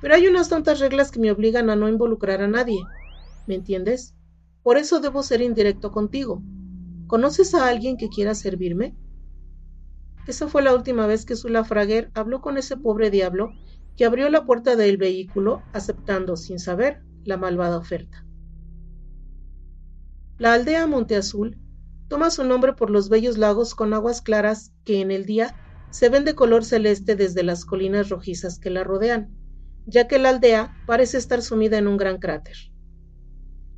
Pero 0.00 0.16
hay 0.16 0.26
unas 0.26 0.48
tantas 0.48 0.80
reglas 0.80 1.12
que 1.12 1.20
me 1.20 1.30
obligan 1.30 1.70
a 1.70 1.76
no 1.76 1.88
involucrar 1.88 2.42
a 2.42 2.48
nadie. 2.48 2.80
¿Me 3.46 3.54
entiendes? 3.54 4.16
Por 4.64 4.76
eso 4.76 4.98
debo 4.98 5.22
ser 5.22 5.40
indirecto 5.40 5.92
contigo. 5.92 6.42
¿Conoces 7.10 7.56
a 7.56 7.66
alguien 7.66 7.96
que 7.96 8.08
quiera 8.08 8.36
servirme? 8.36 8.94
Esa 10.28 10.46
fue 10.46 10.62
la 10.62 10.72
última 10.72 11.08
vez 11.08 11.24
que 11.24 11.34
Sula 11.34 11.64
Frager 11.64 12.08
habló 12.14 12.40
con 12.40 12.56
ese 12.56 12.76
pobre 12.76 13.10
diablo 13.10 13.50
que 13.96 14.04
abrió 14.04 14.30
la 14.30 14.46
puerta 14.46 14.76
del 14.76 14.96
vehículo 14.96 15.60
aceptando, 15.72 16.36
sin 16.36 16.60
saber, 16.60 17.02
la 17.24 17.36
malvada 17.36 17.78
oferta. 17.78 18.24
La 20.38 20.52
aldea 20.52 20.86
Monte 20.86 21.16
Azul 21.16 21.58
toma 22.06 22.30
su 22.30 22.44
nombre 22.44 22.74
por 22.74 22.90
los 22.90 23.08
bellos 23.08 23.38
lagos 23.38 23.74
con 23.74 23.92
aguas 23.92 24.22
claras 24.22 24.72
que 24.84 25.00
en 25.00 25.10
el 25.10 25.26
día 25.26 25.56
se 25.90 26.10
ven 26.10 26.24
de 26.24 26.36
color 26.36 26.64
celeste 26.64 27.16
desde 27.16 27.42
las 27.42 27.64
colinas 27.64 28.08
rojizas 28.08 28.60
que 28.60 28.70
la 28.70 28.84
rodean, 28.84 29.36
ya 29.84 30.06
que 30.06 30.20
la 30.20 30.28
aldea 30.28 30.80
parece 30.86 31.18
estar 31.18 31.42
sumida 31.42 31.76
en 31.76 31.88
un 31.88 31.96
gran 31.96 32.18
cráter. 32.18 32.56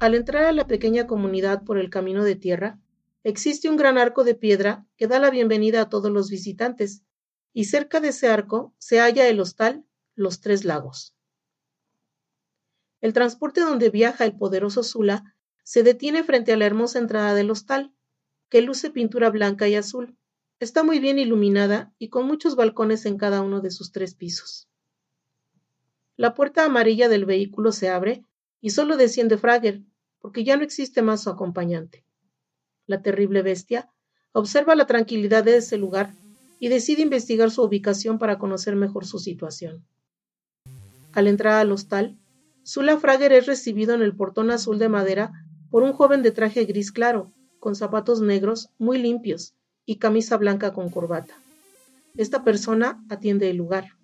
Al 0.01 0.15
entrar 0.15 0.45
a 0.45 0.53
la 0.53 0.67
pequeña 0.67 1.07
comunidad 1.07 1.63
por 1.63 1.79
el 1.79 1.89
camino 1.89 2.25
de 2.25 2.37
tierra, 2.37 2.79
existe 3.25 3.69
un 3.69 3.77
gran 3.77 3.99
arco 3.99 4.25
de 4.25 4.35
piedra 4.35 4.87
que 4.97 5.07
da 5.07 5.19
la 5.19 5.31
bienvenida 5.31 5.83
a 5.83 5.89
todos 5.89 6.11
los 6.11 6.31
visitantes, 6.31 7.03
y 7.53 7.65
cerca 7.65 8.01
de 8.01 8.09
ese 8.09 8.29
arco 8.29 8.75
se 8.79 8.99
halla 8.99 9.29
el 9.29 9.41
hostal 9.41 9.85
Los 10.15 10.41
Tres 10.41 10.65
Lagos. 10.65 11.15
El 13.01 13.13
transporte 13.13 13.61
donde 13.61 13.91
viaja 13.91 14.25
el 14.25 14.37
poderoso 14.37 14.83
Sula 14.83 15.37
se 15.65 15.83
detiene 15.83 16.25
frente 16.25 16.53
a 16.53 16.57
la 16.57 16.67
hermosa 16.67 16.99
entrada 16.99 17.35
del 17.35 17.51
hostal, 17.51 17.93
que 18.49 18.63
luce 18.63 18.91
pintura 18.91 19.31
blanca 19.31 19.69
y 19.69 19.75
azul. 19.75 20.17
Está 20.61 20.83
muy 20.83 20.99
bien 21.01 21.19
iluminada 21.19 21.93
y 21.99 22.09
con 22.09 22.27
muchos 22.27 22.55
balcones 22.55 23.05
en 23.07 23.19
cada 23.19 23.41
uno 23.41 23.61
de 23.61 23.71
sus 23.71 23.93
tres 23.93 24.15
pisos. 24.15 24.69
La 26.17 26.35
puerta 26.35 26.65
amarilla 26.65 27.09
del 27.09 27.25
vehículo 27.25 27.73
se 27.73 27.89
abre 27.89 28.25
y 28.61 28.71
solo 28.71 28.97
desciende 28.97 29.39
Frager, 29.39 29.83
porque 30.21 30.45
ya 30.45 30.57
no 30.57 30.63
existe 30.63 31.03
más 31.03 31.23
su 31.23 31.31
acompañante. 31.31 32.05
La 32.87 33.03
terrible 33.03 33.43
bestia 33.43 33.91
observa 34.33 34.75
la 34.75 34.87
tranquilidad 34.87 35.45
de 35.45 35.57
ese 35.59 35.77
lugar 35.77 36.13
y 36.59 36.69
decide 36.69 37.03
investigar 37.03 37.51
su 37.51 37.63
ubicación 37.63 38.19
para 38.19 38.39
conocer 38.39 38.77
mejor 38.77 39.05
su 39.05 39.19
situación. 39.19 39.85
Al 41.13 41.27
entrar 41.27 41.55
al 41.55 41.73
hostal, 41.73 42.17
Sula 42.63 42.97
Frager 42.99 43.33
es 43.33 43.47
recibido 43.47 43.95
en 43.95 44.03
el 44.03 44.15
portón 44.15 44.51
azul 44.51 44.79
de 44.79 44.89
madera 44.89 45.33
por 45.71 45.83
un 45.83 45.93
joven 45.93 46.23
de 46.23 46.31
traje 46.31 46.65
gris 46.65 46.93
claro, 46.93 47.33
con 47.59 47.75
zapatos 47.75 48.21
negros 48.21 48.71
muy 48.79 48.99
limpios 48.99 49.55
y 49.85 49.97
camisa 49.97 50.37
blanca 50.37 50.73
con 50.73 50.91
corbata. 50.91 51.35
Esta 52.17 52.45
persona 52.45 53.05
atiende 53.09 53.51
el 53.51 53.57
lugar. 53.57 53.97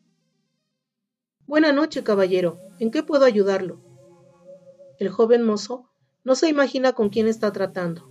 Buena 1.47 1.73
noche, 1.73 2.03
caballero. 2.03 2.59
¿En 2.79 2.91
qué 2.91 3.03
puedo 3.03 3.25
ayudarlo? 3.25 3.81
El 4.99 5.09
joven 5.09 5.45
mozo 5.45 5.89
no 6.25 6.35
se 6.35 6.49
imagina 6.49 6.93
con 6.93 7.09
quién 7.09 7.29
está 7.29 7.53
tratando. 7.53 8.08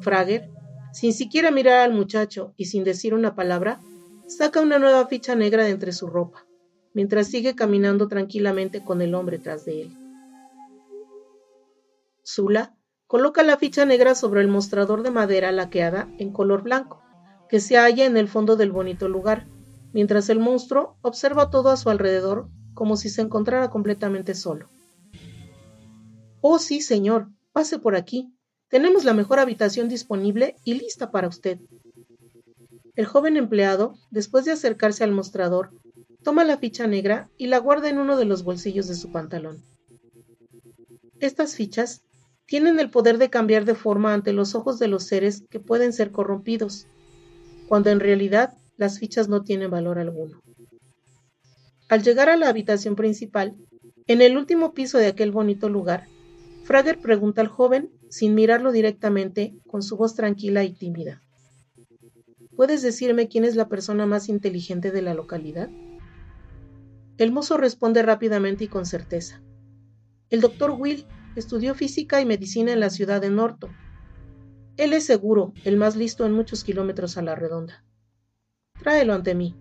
Frager, 0.00 0.50
sin 0.92 1.12
siquiera 1.12 1.50
mirar 1.50 1.80
al 1.80 1.92
muchacho 1.92 2.54
y 2.56 2.66
sin 2.66 2.84
decir 2.84 3.14
una 3.14 3.34
palabra, 3.34 3.80
saca 4.26 4.60
una 4.60 4.78
nueva 4.78 5.06
ficha 5.06 5.34
negra 5.34 5.64
de 5.64 5.70
entre 5.70 5.92
su 5.92 6.06
ropa, 6.06 6.46
mientras 6.94 7.28
sigue 7.28 7.54
caminando 7.54 8.08
tranquilamente 8.08 8.82
con 8.82 9.02
el 9.02 9.14
hombre 9.14 9.38
tras 9.38 9.64
de 9.64 9.82
él. 9.82 9.96
Zula 12.24 12.76
Coloca 13.06 13.44
la 13.44 13.56
ficha 13.56 13.84
negra 13.84 14.16
sobre 14.16 14.40
el 14.40 14.48
mostrador 14.48 15.04
de 15.04 15.12
madera 15.12 15.52
laqueada 15.52 16.12
en 16.18 16.32
color 16.32 16.62
blanco, 16.62 17.00
que 17.48 17.60
se 17.60 17.76
halla 17.76 18.04
en 18.04 18.16
el 18.16 18.26
fondo 18.26 18.56
del 18.56 18.72
bonito 18.72 19.08
lugar, 19.08 19.46
mientras 19.92 20.28
el 20.28 20.40
monstruo 20.40 20.96
observa 21.02 21.48
todo 21.48 21.70
a 21.70 21.76
su 21.76 21.88
alrededor 21.88 22.48
como 22.74 22.96
si 22.96 23.10
se 23.10 23.22
encontrara 23.22 23.70
completamente 23.70 24.34
solo. 24.34 24.68
Oh, 26.40 26.58
sí, 26.58 26.80
señor, 26.80 27.28
pase 27.52 27.78
por 27.78 27.94
aquí. 27.94 28.35
Tenemos 28.68 29.04
la 29.04 29.14
mejor 29.14 29.38
habitación 29.38 29.88
disponible 29.88 30.56
y 30.64 30.74
lista 30.74 31.10
para 31.10 31.28
usted. 31.28 31.58
El 32.96 33.06
joven 33.06 33.36
empleado, 33.36 33.96
después 34.10 34.44
de 34.44 34.52
acercarse 34.52 35.04
al 35.04 35.12
mostrador, 35.12 35.70
toma 36.24 36.44
la 36.44 36.58
ficha 36.58 36.86
negra 36.86 37.30
y 37.36 37.46
la 37.46 37.58
guarda 37.58 37.88
en 37.88 37.98
uno 37.98 38.16
de 38.16 38.24
los 38.24 38.42
bolsillos 38.42 38.88
de 38.88 38.96
su 38.96 39.12
pantalón. 39.12 39.62
Estas 41.20 41.54
fichas 41.54 42.02
tienen 42.46 42.80
el 42.80 42.90
poder 42.90 43.18
de 43.18 43.30
cambiar 43.30 43.64
de 43.64 43.74
forma 43.74 44.12
ante 44.12 44.32
los 44.32 44.54
ojos 44.54 44.78
de 44.78 44.88
los 44.88 45.04
seres 45.04 45.44
que 45.50 45.60
pueden 45.60 45.92
ser 45.92 46.10
corrompidos, 46.10 46.86
cuando 47.68 47.90
en 47.90 48.00
realidad 48.00 48.54
las 48.76 48.98
fichas 48.98 49.28
no 49.28 49.42
tienen 49.42 49.70
valor 49.70 49.98
alguno. 49.98 50.42
Al 51.88 52.02
llegar 52.02 52.28
a 52.28 52.36
la 52.36 52.48
habitación 52.48 52.96
principal, 52.96 53.54
en 54.08 54.20
el 54.22 54.36
último 54.36 54.74
piso 54.74 54.98
de 54.98 55.06
aquel 55.06 55.30
bonito 55.30 55.68
lugar, 55.68 56.06
Frager 56.64 56.98
pregunta 56.98 57.40
al 57.40 57.48
joven, 57.48 57.90
sin 58.10 58.34
mirarlo 58.34 58.72
directamente, 58.72 59.54
con 59.66 59.82
su 59.82 59.96
voz 59.96 60.14
tranquila 60.14 60.64
y 60.64 60.72
tímida. 60.72 61.22
¿Puedes 62.56 62.82
decirme 62.82 63.28
quién 63.28 63.44
es 63.44 63.54
la 63.54 63.68
persona 63.68 64.06
más 64.06 64.28
inteligente 64.28 64.90
de 64.90 65.02
la 65.02 65.14
localidad? 65.14 65.68
El 67.18 67.32
mozo 67.32 67.56
responde 67.56 68.02
rápidamente 68.02 68.64
y 68.64 68.68
con 68.68 68.86
certeza. 68.86 69.42
El 70.30 70.40
doctor 70.40 70.70
Will 70.70 71.06
estudió 71.36 71.74
física 71.74 72.20
y 72.20 72.26
medicina 72.26 72.72
en 72.72 72.80
la 72.80 72.90
ciudad 72.90 73.20
de 73.20 73.30
Norton. 73.30 73.70
Él 74.76 74.92
es 74.92 75.04
seguro 75.04 75.52
el 75.64 75.76
más 75.76 75.96
listo 75.96 76.26
en 76.26 76.32
muchos 76.32 76.64
kilómetros 76.64 77.16
a 77.16 77.22
la 77.22 77.34
redonda. 77.34 77.84
Tráelo 78.80 79.14
ante 79.14 79.34
mí. 79.34 79.56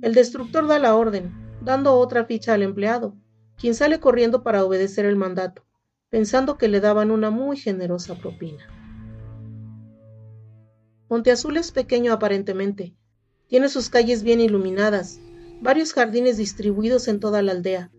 El 0.00 0.14
destructor 0.14 0.66
da 0.66 0.78
la 0.78 0.94
orden, 0.96 1.32
dando 1.62 1.94
otra 1.94 2.24
ficha 2.24 2.54
al 2.54 2.62
empleado, 2.62 3.16
quien 3.56 3.74
sale 3.74 4.00
corriendo 4.00 4.42
para 4.42 4.64
obedecer 4.64 5.04
el 5.04 5.16
mandato, 5.16 5.64
pensando 6.10 6.56
que 6.58 6.68
le 6.68 6.80
daban 6.80 7.10
una 7.10 7.30
muy 7.30 7.56
generosa 7.56 8.14
propina. 8.16 8.66
Monteazul 11.08 11.56
es 11.56 11.72
pequeño 11.72 12.12
aparentemente. 12.12 12.94
Tiene 13.46 13.68
sus 13.68 13.88
calles 13.88 14.22
bien 14.22 14.40
iluminadas, 14.40 15.20
varios 15.60 15.92
jardines 15.92 16.36
distribuidos 16.36 17.08
en 17.08 17.18
toda 17.18 17.42
la 17.42 17.52
aldea, 17.52 17.90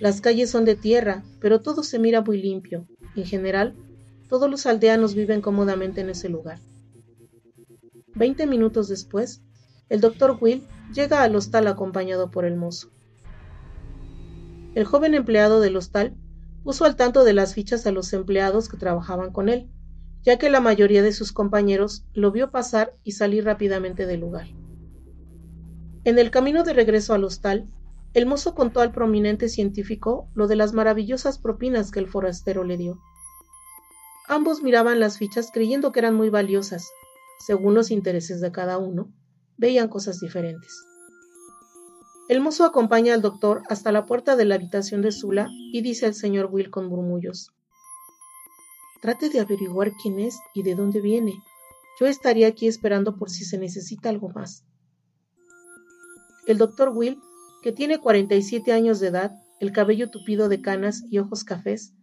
las 0.00 0.20
calles 0.20 0.50
son 0.50 0.64
de 0.64 0.76
tierra, 0.76 1.24
pero 1.40 1.62
todo 1.62 1.82
se 1.82 1.98
mira 1.98 2.20
muy 2.20 2.40
limpio. 2.40 2.86
En 3.14 3.24
general, 3.24 3.74
todos 4.28 4.50
los 4.50 4.66
aldeanos 4.66 5.14
viven 5.14 5.40
cómodamente 5.40 6.02
en 6.02 6.10
ese 6.10 6.28
lugar. 6.28 6.60
Veinte 8.14 8.46
minutos 8.46 8.88
después, 8.88 9.42
el 9.88 10.00
doctor 10.00 10.36
Will 10.40 10.66
llega 10.92 11.22
al 11.22 11.34
hostal 11.34 11.66
acompañado 11.66 12.30
por 12.30 12.44
el 12.44 12.56
mozo. 12.56 12.90
El 14.74 14.84
joven 14.84 15.14
empleado 15.14 15.60
del 15.60 15.76
hostal 15.76 16.14
puso 16.66 16.84
al 16.84 16.96
tanto 16.96 17.22
de 17.22 17.32
las 17.32 17.54
fichas 17.54 17.86
a 17.86 17.92
los 17.92 18.12
empleados 18.12 18.68
que 18.68 18.76
trabajaban 18.76 19.32
con 19.32 19.48
él, 19.48 19.70
ya 20.24 20.36
que 20.36 20.50
la 20.50 20.60
mayoría 20.60 21.00
de 21.00 21.12
sus 21.12 21.30
compañeros 21.30 22.04
lo 22.12 22.32
vio 22.32 22.50
pasar 22.50 22.92
y 23.04 23.12
salir 23.12 23.44
rápidamente 23.44 24.04
del 24.04 24.18
lugar. 24.18 24.48
En 26.02 26.18
el 26.18 26.32
camino 26.32 26.64
de 26.64 26.72
regreso 26.72 27.14
al 27.14 27.22
hostal, 27.22 27.68
el 28.14 28.26
mozo 28.26 28.56
contó 28.56 28.80
al 28.80 28.90
prominente 28.90 29.48
científico 29.48 30.28
lo 30.34 30.48
de 30.48 30.56
las 30.56 30.72
maravillosas 30.72 31.38
propinas 31.38 31.92
que 31.92 32.00
el 32.00 32.08
forastero 32.08 32.64
le 32.64 32.76
dio. 32.76 32.98
Ambos 34.26 34.64
miraban 34.64 34.98
las 34.98 35.18
fichas 35.18 35.52
creyendo 35.52 35.92
que 35.92 36.00
eran 36.00 36.16
muy 36.16 36.30
valiosas. 36.30 36.90
Según 37.38 37.74
los 37.74 37.92
intereses 37.92 38.40
de 38.40 38.50
cada 38.50 38.78
uno, 38.78 39.12
veían 39.56 39.86
cosas 39.86 40.18
diferentes. 40.18 40.72
El 42.28 42.40
mozo 42.40 42.64
acompaña 42.64 43.14
al 43.14 43.22
doctor 43.22 43.62
hasta 43.68 43.92
la 43.92 44.04
puerta 44.04 44.34
de 44.34 44.44
la 44.44 44.56
habitación 44.56 45.00
de 45.00 45.12
Sula 45.12 45.48
y 45.72 45.80
dice 45.82 46.06
al 46.06 46.14
señor 46.14 46.48
Will 46.50 46.70
con 46.70 46.86
murmullos. 46.86 47.52
Trate 49.00 49.28
de 49.28 49.38
averiguar 49.38 49.92
quién 50.02 50.18
es 50.18 50.40
y 50.52 50.64
de 50.64 50.74
dónde 50.74 51.00
viene. 51.00 51.34
Yo 52.00 52.06
estaría 52.06 52.48
aquí 52.48 52.66
esperando 52.66 53.16
por 53.16 53.30
si 53.30 53.44
se 53.44 53.58
necesita 53.58 54.08
algo 54.08 54.28
más. 54.30 54.64
El 56.48 56.58
doctor 56.58 56.88
Will 56.88 57.20
que 57.62 57.72
tiene 57.72 57.98
47 57.98 58.72
años 58.72 58.98
de 58.98 59.08
edad, 59.08 59.32
el 59.60 59.72
cabello 59.72 60.10
tupido 60.10 60.48
de 60.48 60.60
canas 60.60 61.04
y 61.08 61.18
ojos 61.18 61.44
cafés, 61.44 61.94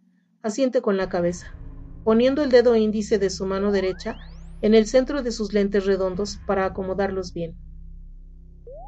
asiente 0.42 0.80
con 0.82 0.96
la 0.96 1.08
cabeza, 1.08 1.54
poniendo 2.02 2.42
el 2.42 2.50
dedo 2.50 2.76
índice 2.76 3.18
de 3.18 3.30
su 3.30 3.44
mano 3.46 3.72
derecha 3.72 4.16
en 4.62 4.74
el 4.74 4.86
centro 4.86 5.22
de 5.22 5.32
sus 5.32 5.52
lentes 5.52 5.84
redondos 5.84 6.38
para 6.46 6.64
acomodarlos 6.64 7.32
bien. 7.32 7.56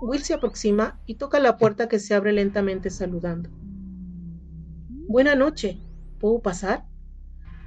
Will 0.01 0.23
se 0.23 0.35
aproxima 0.35 1.01
y 1.07 1.15
toca 1.15 1.41
la 1.41 1.57
puerta 1.57 1.89
que 1.89 1.99
se 1.99 2.15
abre 2.15 2.33
lentamente 2.33 2.91
saludando. 2.91 3.51
Buena 5.09 5.35
noche. 5.35 5.81
¿Puedo 6.19 6.41
pasar? 6.41 6.85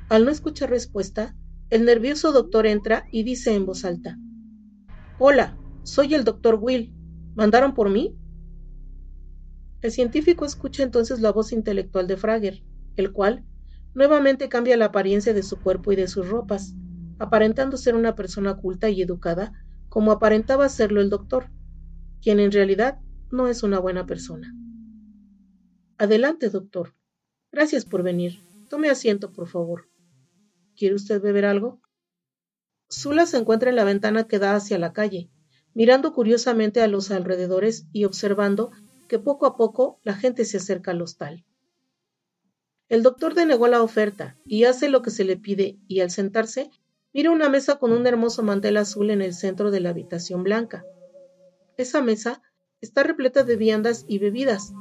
Al 0.09 0.25
no 0.25 0.31
escuchar 0.31 0.69
respuesta, 0.69 1.35
el 1.69 1.85
nervioso 1.85 2.31
doctor 2.31 2.67
entra 2.67 3.05
y 3.11 3.23
dice 3.23 3.53
en 3.55 3.65
voz 3.65 3.85
alta. 3.85 4.17
Hola, 5.17 5.57
soy 5.83 6.13
el 6.13 6.23
doctor 6.23 6.59
Will. 6.61 6.93
¿Mandaron 7.35 7.73
por 7.73 7.89
mí? 7.89 8.15
El 9.81 9.91
científico 9.91 10.45
escucha 10.45 10.83
entonces 10.83 11.21
la 11.21 11.31
voz 11.31 11.51
intelectual 11.51 12.07
de 12.07 12.17
Frager, 12.17 12.63
el 12.95 13.11
cual 13.11 13.45
nuevamente 13.93 14.49
cambia 14.49 14.77
la 14.77 14.85
apariencia 14.85 15.33
de 15.33 15.43
su 15.43 15.57
cuerpo 15.57 15.91
y 15.91 15.95
de 15.95 16.07
sus 16.07 16.27
ropas, 16.27 16.75
aparentando 17.17 17.77
ser 17.77 17.95
una 17.95 18.15
persona 18.15 18.55
culta 18.55 18.89
y 18.89 19.01
educada, 19.01 19.53
como 19.87 20.11
aparentaba 20.11 20.69
serlo 20.69 21.01
el 21.01 21.09
doctor, 21.09 21.49
quien 22.21 22.39
en 22.39 22.51
realidad 22.51 22.99
no 23.31 23.47
es 23.47 23.63
una 23.63 23.79
buena 23.79 24.05
persona. 24.05 24.53
Adelante, 25.97 26.49
doctor. 26.49 26.95
Gracias 27.51 27.85
por 27.85 28.03
venir. 28.03 28.39
Tome 28.69 28.89
asiento, 28.89 29.31
por 29.31 29.47
favor. 29.47 29.89
¿Quiere 30.75 30.95
usted 30.95 31.21
beber 31.21 31.45
algo? 31.45 31.81
Zula 32.91 33.25
se 33.25 33.37
encuentra 33.37 33.69
en 33.69 33.75
la 33.75 33.83
ventana 33.83 34.25
que 34.25 34.39
da 34.39 34.55
hacia 34.55 34.79
la 34.79 34.93
calle, 34.93 35.29
mirando 35.73 36.13
curiosamente 36.13 36.81
a 36.81 36.87
los 36.87 37.11
alrededores 37.11 37.85
y 37.91 38.05
observando 38.05 38.71
que 39.07 39.19
poco 39.19 39.45
a 39.45 39.57
poco 39.57 39.99
la 40.03 40.13
gente 40.13 40.45
se 40.45 40.57
acerca 40.57 40.91
al 40.91 41.01
hostal. 41.01 41.45
El 42.87 43.03
doctor 43.03 43.35
denegó 43.35 43.67
la 43.67 43.83
oferta 43.83 44.37
y 44.45 44.63
hace 44.63 44.89
lo 44.89 45.01
que 45.01 45.11
se 45.11 45.23
le 45.23 45.37
pide 45.37 45.77
y 45.87 45.99
al 45.99 46.09
sentarse 46.09 46.71
mira 47.13 47.29
una 47.29 47.49
mesa 47.49 47.77
con 47.77 47.91
un 47.91 48.07
hermoso 48.07 48.41
mantel 48.41 48.77
azul 48.77 49.11
en 49.11 49.21
el 49.21 49.33
centro 49.33 49.69
de 49.69 49.79
la 49.79 49.89
habitación 49.89 50.43
blanca. 50.43 50.83
Esa 51.79 52.01
mesa 52.01 52.41
está 52.81 53.03
repleta 53.03 53.43
de 53.43 53.55
viandas 53.55 54.03
y 54.05 54.19
bebidas, 54.19 54.73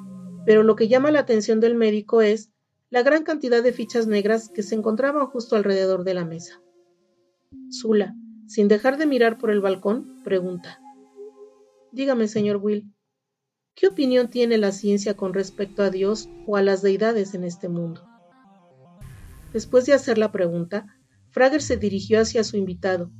pero 0.44 0.64
lo 0.64 0.74
que 0.74 0.88
llama 0.88 1.12
la 1.12 1.20
atención 1.20 1.60
del 1.60 1.76
médico 1.76 2.22
es 2.22 2.50
la 2.90 3.04
gran 3.04 3.22
cantidad 3.22 3.62
de 3.62 3.72
fichas 3.72 4.08
negras 4.08 4.48
que 4.48 4.64
se 4.64 4.74
encontraban 4.74 5.28
justo 5.28 5.54
alrededor 5.54 6.02
de 6.02 6.14
la 6.14 6.24
mesa. 6.24 6.60
Zula, 7.70 8.16
sin 8.48 8.66
dejar 8.66 8.98
de 8.98 9.06
mirar 9.06 9.38
por 9.38 9.52
el 9.52 9.60
balcón, 9.60 10.24
pregunta. 10.24 10.80
Dígame, 11.92 12.26
señor 12.26 12.56
Will, 12.56 12.92
¿Qué 13.76 13.86
opinión 13.86 14.28
tiene 14.28 14.58
la 14.58 14.72
ciencia 14.72 15.16
con 15.16 15.34
respecto 15.34 15.84
a 15.84 15.90
Dios 15.90 16.28
o 16.48 16.56
a 16.56 16.62
las 16.62 16.82
deidades 16.82 17.32
en 17.34 17.44
este 17.44 17.68
mundo? 17.68 18.02
Después 19.52 19.86
de 19.86 19.92
hacer 19.92 20.18
la 20.18 20.32
pregunta, 20.32 20.98
Frager 21.30 21.62
se 21.62 21.76
dirigió 21.76 22.20
hacia 22.20 22.42
su 22.42 22.56
invitado, 22.56 23.12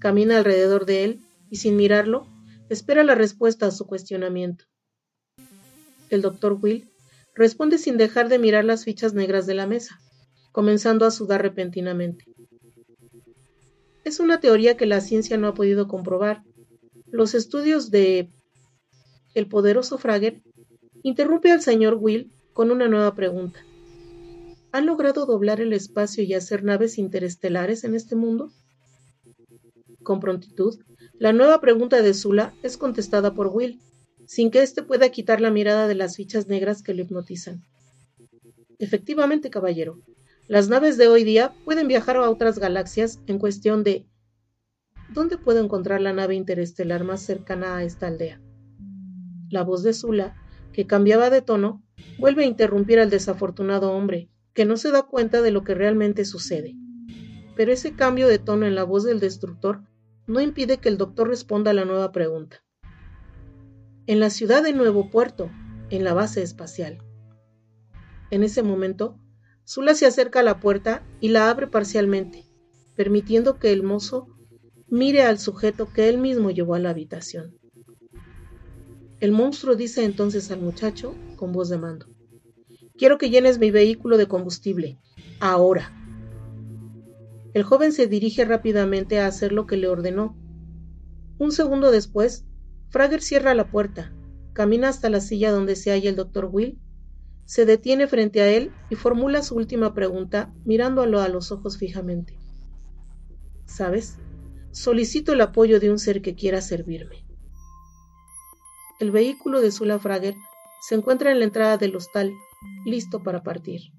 camina 0.00 0.38
alrededor 0.38 0.84
de 0.84 1.04
él 1.04 1.20
y 1.48 1.58
sin 1.58 1.76
mirarlo, 1.76 2.33
espera 2.74 3.02
la 3.04 3.14
respuesta 3.14 3.66
a 3.66 3.70
su 3.70 3.86
cuestionamiento. 3.86 4.66
El 6.10 6.20
doctor 6.20 6.58
Will 6.60 6.90
responde 7.34 7.78
sin 7.78 7.96
dejar 7.96 8.28
de 8.28 8.38
mirar 8.38 8.64
las 8.64 8.84
fichas 8.84 9.14
negras 9.14 9.46
de 9.46 9.54
la 9.54 9.66
mesa, 9.66 10.00
comenzando 10.52 11.06
a 11.06 11.10
sudar 11.10 11.40
repentinamente. 11.40 12.26
Es 14.04 14.20
una 14.20 14.38
teoría 14.38 14.76
que 14.76 14.86
la 14.86 15.00
ciencia 15.00 15.38
no 15.38 15.48
ha 15.48 15.54
podido 15.54 15.88
comprobar. 15.88 16.42
Los 17.10 17.34
estudios 17.34 17.90
de 17.90 18.28
el 19.34 19.48
poderoso 19.48 19.96
Frager 19.96 20.42
interrumpe 21.02 21.50
al 21.50 21.62
señor 21.62 21.94
Will 21.94 22.30
con 22.52 22.70
una 22.70 22.88
nueva 22.88 23.14
pregunta. 23.14 23.60
¿Han 24.72 24.86
logrado 24.86 25.26
doblar 25.26 25.60
el 25.60 25.72
espacio 25.72 26.24
y 26.24 26.34
hacer 26.34 26.64
naves 26.64 26.98
interestelares 26.98 27.84
en 27.84 27.94
este 27.94 28.16
mundo? 28.16 28.52
Con 30.02 30.20
prontitud, 30.20 30.78
la 31.18 31.32
nueva 31.32 31.60
pregunta 31.60 32.02
de 32.02 32.14
Zula 32.14 32.54
es 32.62 32.76
contestada 32.76 33.34
por 33.34 33.48
Will, 33.48 33.80
sin 34.26 34.50
que 34.50 34.62
éste 34.62 34.82
pueda 34.82 35.10
quitar 35.10 35.40
la 35.40 35.50
mirada 35.50 35.86
de 35.86 35.94
las 35.94 36.16
fichas 36.16 36.48
negras 36.48 36.82
que 36.82 36.94
le 36.94 37.02
hipnotizan. 37.02 37.62
Efectivamente, 38.78 39.50
caballero, 39.50 40.00
las 40.48 40.68
naves 40.68 40.98
de 40.98 41.08
hoy 41.08 41.24
día 41.24 41.54
pueden 41.64 41.88
viajar 41.88 42.16
a 42.16 42.28
otras 42.28 42.58
galaxias 42.58 43.20
en 43.26 43.38
cuestión 43.38 43.84
de 43.84 44.06
¿Dónde 45.10 45.38
puedo 45.38 45.62
encontrar 45.62 46.00
la 46.00 46.12
nave 46.12 46.34
interestelar 46.34 47.04
más 47.04 47.22
cercana 47.22 47.76
a 47.76 47.84
esta 47.84 48.08
aldea? 48.08 48.40
la 49.54 49.62
voz 49.62 49.84
de 49.84 49.94
Zula, 49.94 50.34
que 50.72 50.86
cambiaba 50.86 51.30
de 51.30 51.40
tono, 51.40 51.82
vuelve 52.18 52.42
a 52.42 52.46
interrumpir 52.48 52.98
al 52.98 53.08
desafortunado 53.08 53.92
hombre, 53.92 54.28
que 54.52 54.64
no 54.64 54.76
se 54.76 54.90
da 54.90 55.02
cuenta 55.02 55.42
de 55.42 55.52
lo 55.52 55.62
que 55.62 55.74
realmente 55.74 56.24
sucede. 56.24 56.74
pero 57.56 57.72
ese 57.72 57.94
cambio 57.94 58.26
de 58.26 58.40
tono 58.40 58.66
en 58.66 58.74
la 58.74 58.82
voz 58.82 59.04
del 59.04 59.20
destructor 59.20 59.82
no 60.26 60.40
impide 60.40 60.78
que 60.78 60.88
el 60.88 60.98
doctor 60.98 61.28
responda 61.28 61.70
a 61.70 61.74
la 61.74 61.84
nueva 61.84 62.12
pregunta. 62.12 62.64
En 64.06 64.20
la 64.20 64.30
ciudad 64.30 64.62
de 64.62 64.72
Nuevo 64.72 65.10
Puerto, 65.10 65.50
en 65.90 66.04
la 66.04 66.14
base 66.14 66.42
espacial. 66.42 66.98
En 68.30 68.42
ese 68.42 68.62
momento, 68.62 69.18
Zula 69.66 69.94
se 69.94 70.06
acerca 70.06 70.40
a 70.40 70.42
la 70.42 70.60
puerta 70.60 71.02
y 71.20 71.28
la 71.28 71.48
abre 71.48 71.66
parcialmente, 71.66 72.44
permitiendo 72.96 73.58
que 73.58 73.72
el 73.72 73.82
mozo 73.82 74.28
mire 74.88 75.22
al 75.22 75.38
sujeto 75.38 75.92
que 75.92 76.08
él 76.08 76.18
mismo 76.18 76.50
llevó 76.50 76.74
a 76.74 76.78
la 76.78 76.90
habitación. 76.90 77.58
El 79.20 79.32
monstruo 79.32 79.74
dice 79.74 80.04
entonces 80.04 80.50
al 80.50 80.60
muchacho 80.60 81.14
con 81.36 81.52
voz 81.52 81.68
de 81.70 81.78
mando, 81.78 82.06
Quiero 82.96 83.18
que 83.18 83.28
llenes 83.28 83.58
mi 83.58 83.72
vehículo 83.72 84.16
de 84.16 84.28
combustible, 84.28 84.98
ahora. 85.40 86.03
El 87.54 87.62
joven 87.62 87.92
se 87.92 88.08
dirige 88.08 88.44
rápidamente 88.44 89.20
a 89.20 89.28
hacer 89.28 89.52
lo 89.52 89.66
que 89.66 89.76
le 89.76 89.86
ordenó. 89.88 90.36
Un 91.38 91.52
segundo 91.52 91.92
después, 91.92 92.44
Frager 92.90 93.22
cierra 93.22 93.54
la 93.54 93.70
puerta, 93.70 94.12
camina 94.52 94.88
hasta 94.88 95.08
la 95.08 95.20
silla 95.20 95.52
donde 95.52 95.76
se 95.76 95.92
halla 95.92 96.10
el 96.10 96.16
doctor 96.16 96.48
Will, 96.50 96.80
se 97.44 97.64
detiene 97.64 98.08
frente 98.08 98.40
a 98.40 98.50
él 98.50 98.72
y 98.90 98.96
formula 98.96 99.42
su 99.42 99.54
última 99.54 99.94
pregunta 99.94 100.52
mirándolo 100.64 101.20
a 101.20 101.28
los 101.28 101.52
ojos 101.52 101.78
fijamente. 101.78 102.36
¿Sabes? 103.66 104.18
Solicito 104.72 105.32
el 105.32 105.40
apoyo 105.40 105.78
de 105.78 105.90
un 105.90 106.00
ser 106.00 106.22
que 106.22 106.34
quiera 106.34 106.60
servirme. 106.60 107.24
El 108.98 109.12
vehículo 109.12 109.60
de 109.60 109.70
Sula 109.70 110.00
Frager 110.00 110.34
se 110.80 110.96
encuentra 110.96 111.30
en 111.30 111.38
la 111.38 111.44
entrada 111.44 111.76
del 111.78 111.94
hostal, 111.94 112.32
listo 112.84 113.22
para 113.22 113.44
partir. 113.44 113.92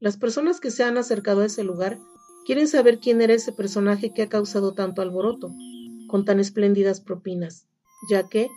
Las 0.00 0.16
personas 0.16 0.60
que 0.60 0.70
se 0.70 0.84
han 0.84 0.96
acercado 0.96 1.42
a 1.42 1.46
ese 1.46 1.62
lugar 1.64 1.98
quieren 2.46 2.68
saber 2.68 3.00
quién 3.00 3.20
era 3.20 3.34
ese 3.34 3.52
personaje 3.52 4.12
que 4.12 4.22
ha 4.22 4.28
causado 4.28 4.72
tanto 4.72 5.02
alboroto, 5.02 5.52
con 6.06 6.24
tan 6.24 6.38
espléndidas 6.38 7.00
propinas, 7.00 7.66
ya 8.08 8.28
que, 8.28 8.48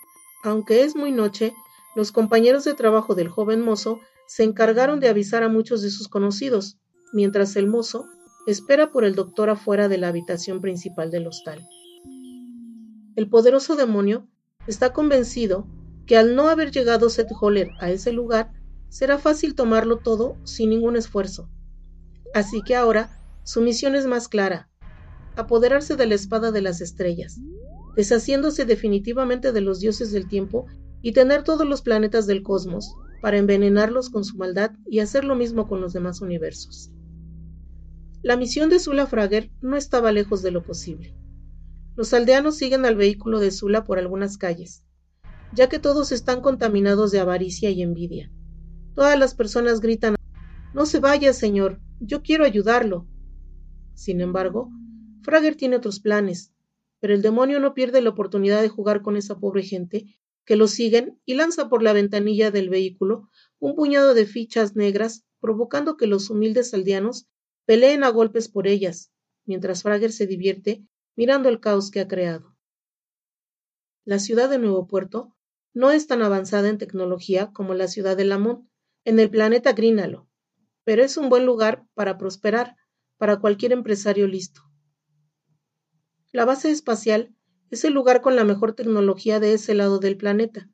aunque 0.43 0.84
es 0.84 0.96
muy 0.96 1.12
noche, 1.12 1.53
los 1.96 2.12
compañeros 2.12 2.63
de 2.63 2.75
trabajo 2.75 3.15
del 3.15 3.29
joven 3.29 3.62
mozo 3.62 4.00
se 4.27 4.43
encargaron 4.43 5.00
de 5.00 5.10
avisar 5.10 5.41
a 5.41 5.50
muchos 5.50 5.81
de 5.81 5.89
sus 5.89 6.08
conocidos, 6.08 6.77
mientras 7.13 7.55
el 7.55 7.65
mozo 7.65 8.05
espera 8.46 8.91
por 8.91 9.03
el 9.03 9.15
doctor 9.15 9.50
afuera 9.50 9.89
de 9.89 9.98
la 9.98 10.10
habitación 10.10 10.62
principal 10.62 11.10
del 11.10 11.25
hostal. 11.25 11.67
El 13.15 13.27
poderoso 13.27 13.75
demonio 13.75 14.27
está 14.67 14.93
convencido 14.93 15.67
que 16.05 16.15
al 16.15 16.36
no 16.36 16.48
haber 16.48 16.72
llegado 16.72 17.10
Seth 17.10 17.31
Holler 17.41 17.72
a 17.79 17.89
ese 17.89 18.13
lugar, 18.13 18.53
será 18.88 19.17
fácil 19.17 19.55
tomarlo 19.55 19.98
todo 19.98 20.38
sin 20.43 20.69
ningún 20.69 20.96
esfuerzo. 20.96 21.50
Así 22.34 22.62
que 22.62 22.75
ahora 22.75 23.18
su 23.43 23.62
misión 23.62 23.96
es 23.96 24.05
más 24.05 24.27
clara, 24.27 24.69
apoderarse 25.36 25.96
de 25.96 26.05
la 26.05 26.15
espada 26.15 26.51
de 26.51 26.62
las 26.62 26.81
estrellas, 26.81 27.39
deshaciéndose 27.96 28.65
definitivamente 28.65 29.51
de 29.51 29.62
los 29.62 29.79
dioses 29.79 30.12
del 30.12 30.27
tiempo 30.27 30.65
y 31.01 31.13
tener 31.13 31.43
todos 31.43 31.67
los 31.67 31.81
planetas 31.81 32.27
del 32.27 32.43
cosmos 32.43 32.93
para 33.22 33.38
envenenarlos 33.38 34.10
con 34.10 34.24
su 34.24 34.38
maldad 34.38 34.72
y 34.86 35.00
hacer 35.00 35.24
lo 35.24 35.36
mismo 35.36 35.67
con 35.67 35.81
los 35.81 35.93
demás 35.93 36.22
universos. 36.22 36.91
La 38.22 38.36
misión 38.36 38.69
de 38.69 38.79
Sula 38.79 39.08
Frager 39.08 39.50
no 39.62 39.77
estaba 39.77 40.12
lejos 40.12 40.41
de 40.41 40.51
lo 40.51 40.63
posible. 40.63 41.15
Los 41.96 42.13
aldeanos 42.13 42.58
siguen 42.58 42.86
al 42.86 42.96
vehículo 42.96 43.39
de 43.39 43.51
Sula 43.51 43.84
por 43.84 43.98
algunas 43.98 44.38
calles, 44.38 44.84
ya 45.53 45.69
que 45.69 45.79
todos 45.79 46.12
están 46.12 46.41
contaminados 46.41 47.12
de 47.12 47.19
avaricia 47.19 47.69
y 47.69 47.81
envidia. 47.81 48.31
Todas 48.93 49.17
las 49.17 49.36
personas 49.36 49.79
gritan 49.79 50.15
No 50.74 50.85
se 50.85 51.00
vaya, 51.00 51.33
señor, 51.33 51.79
yo 52.00 52.22
quiero 52.22 52.44
ayudarlo. 52.44 53.07
Sin 54.00 54.22
embargo, 54.22 54.72
Frager 55.24 55.57
tiene 55.57 55.75
otros 55.75 56.00
planes, 56.00 56.53
pero 57.01 57.14
el 57.14 57.22
demonio 57.22 57.59
no 57.59 57.74
pierde 57.74 58.01
la 58.01 58.12
oportunidad 58.12 58.62
de 58.62 58.70
jugar 58.70 59.01
con 59.01 59.18
esa 59.18 59.42
pobre 59.42 59.62
gente 59.62 60.05
que 60.46 60.55
lo 60.55 60.68
siguen 60.68 61.20
y 61.25 61.33
lanza 61.33 61.68
por 61.68 61.83
la 61.83 61.92
ventanilla 61.92 62.50
del 62.50 62.70
vehículo 62.70 63.29
un 63.59 63.75
puñado 63.75 64.14
de 64.14 64.25
fichas 64.25 64.77
negras, 64.77 65.25
provocando 65.42 65.98
que 65.98 66.07
los 66.07 66.29
humildes 66.29 66.74
aldeanos 66.74 67.27
peleen 67.66 68.05
a 68.05 68.09
golpes 68.09 68.48
por 68.48 68.68
ellas, 68.68 69.12
mientras 69.44 69.83
Frager 69.83 70.14
se 70.14 70.27
divierte 70.27 70.81
mirando 71.18 71.50
el 71.50 71.59
caos 71.59 71.92
que 71.92 72.00
ha 72.00 72.07
creado. 72.07 72.55
La 74.05 74.20
ciudad 74.20 74.50
de 74.50 74.59
Nuevo 74.59 74.88
Puerto 74.88 75.35
no 75.74 75.92
es 75.92 76.07
tan 76.07 76.22
avanzada 76.22 76.70
en 76.70 76.77
tecnología 76.77 77.51
como 77.51 77.74
la 77.74 77.90
ciudad 77.90 78.16
de 78.16 78.24
Lamont, 78.24 78.66
en 79.03 79.20
el 79.20 79.29
planeta 79.29 79.74
Grínalo, 79.74 80.29
pero 80.85 81.03
es 81.03 81.18
un 81.18 81.27
buen 81.27 81.46
lugar 81.46 81.85
para 81.96 82.18
prosperar 82.18 82.77
para 83.20 83.40
cualquier 83.40 83.74
empresario 83.74 84.25
listo. 84.25 84.62
La 86.32 86.46
base 86.46 86.72
espacial 86.72 87.36
es 87.70 87.84
el 87.84 87.94
lugar 87.94 88.22
con 88.22 88.36
la 88.36 88.46
mejor 88.46 88.74
tecnología 88.74 89.40
de 89.40 89.53
ese 89.53 89.75
lado 89.75 90.00
del 90.00 90.18
planeta. 90.18 90.70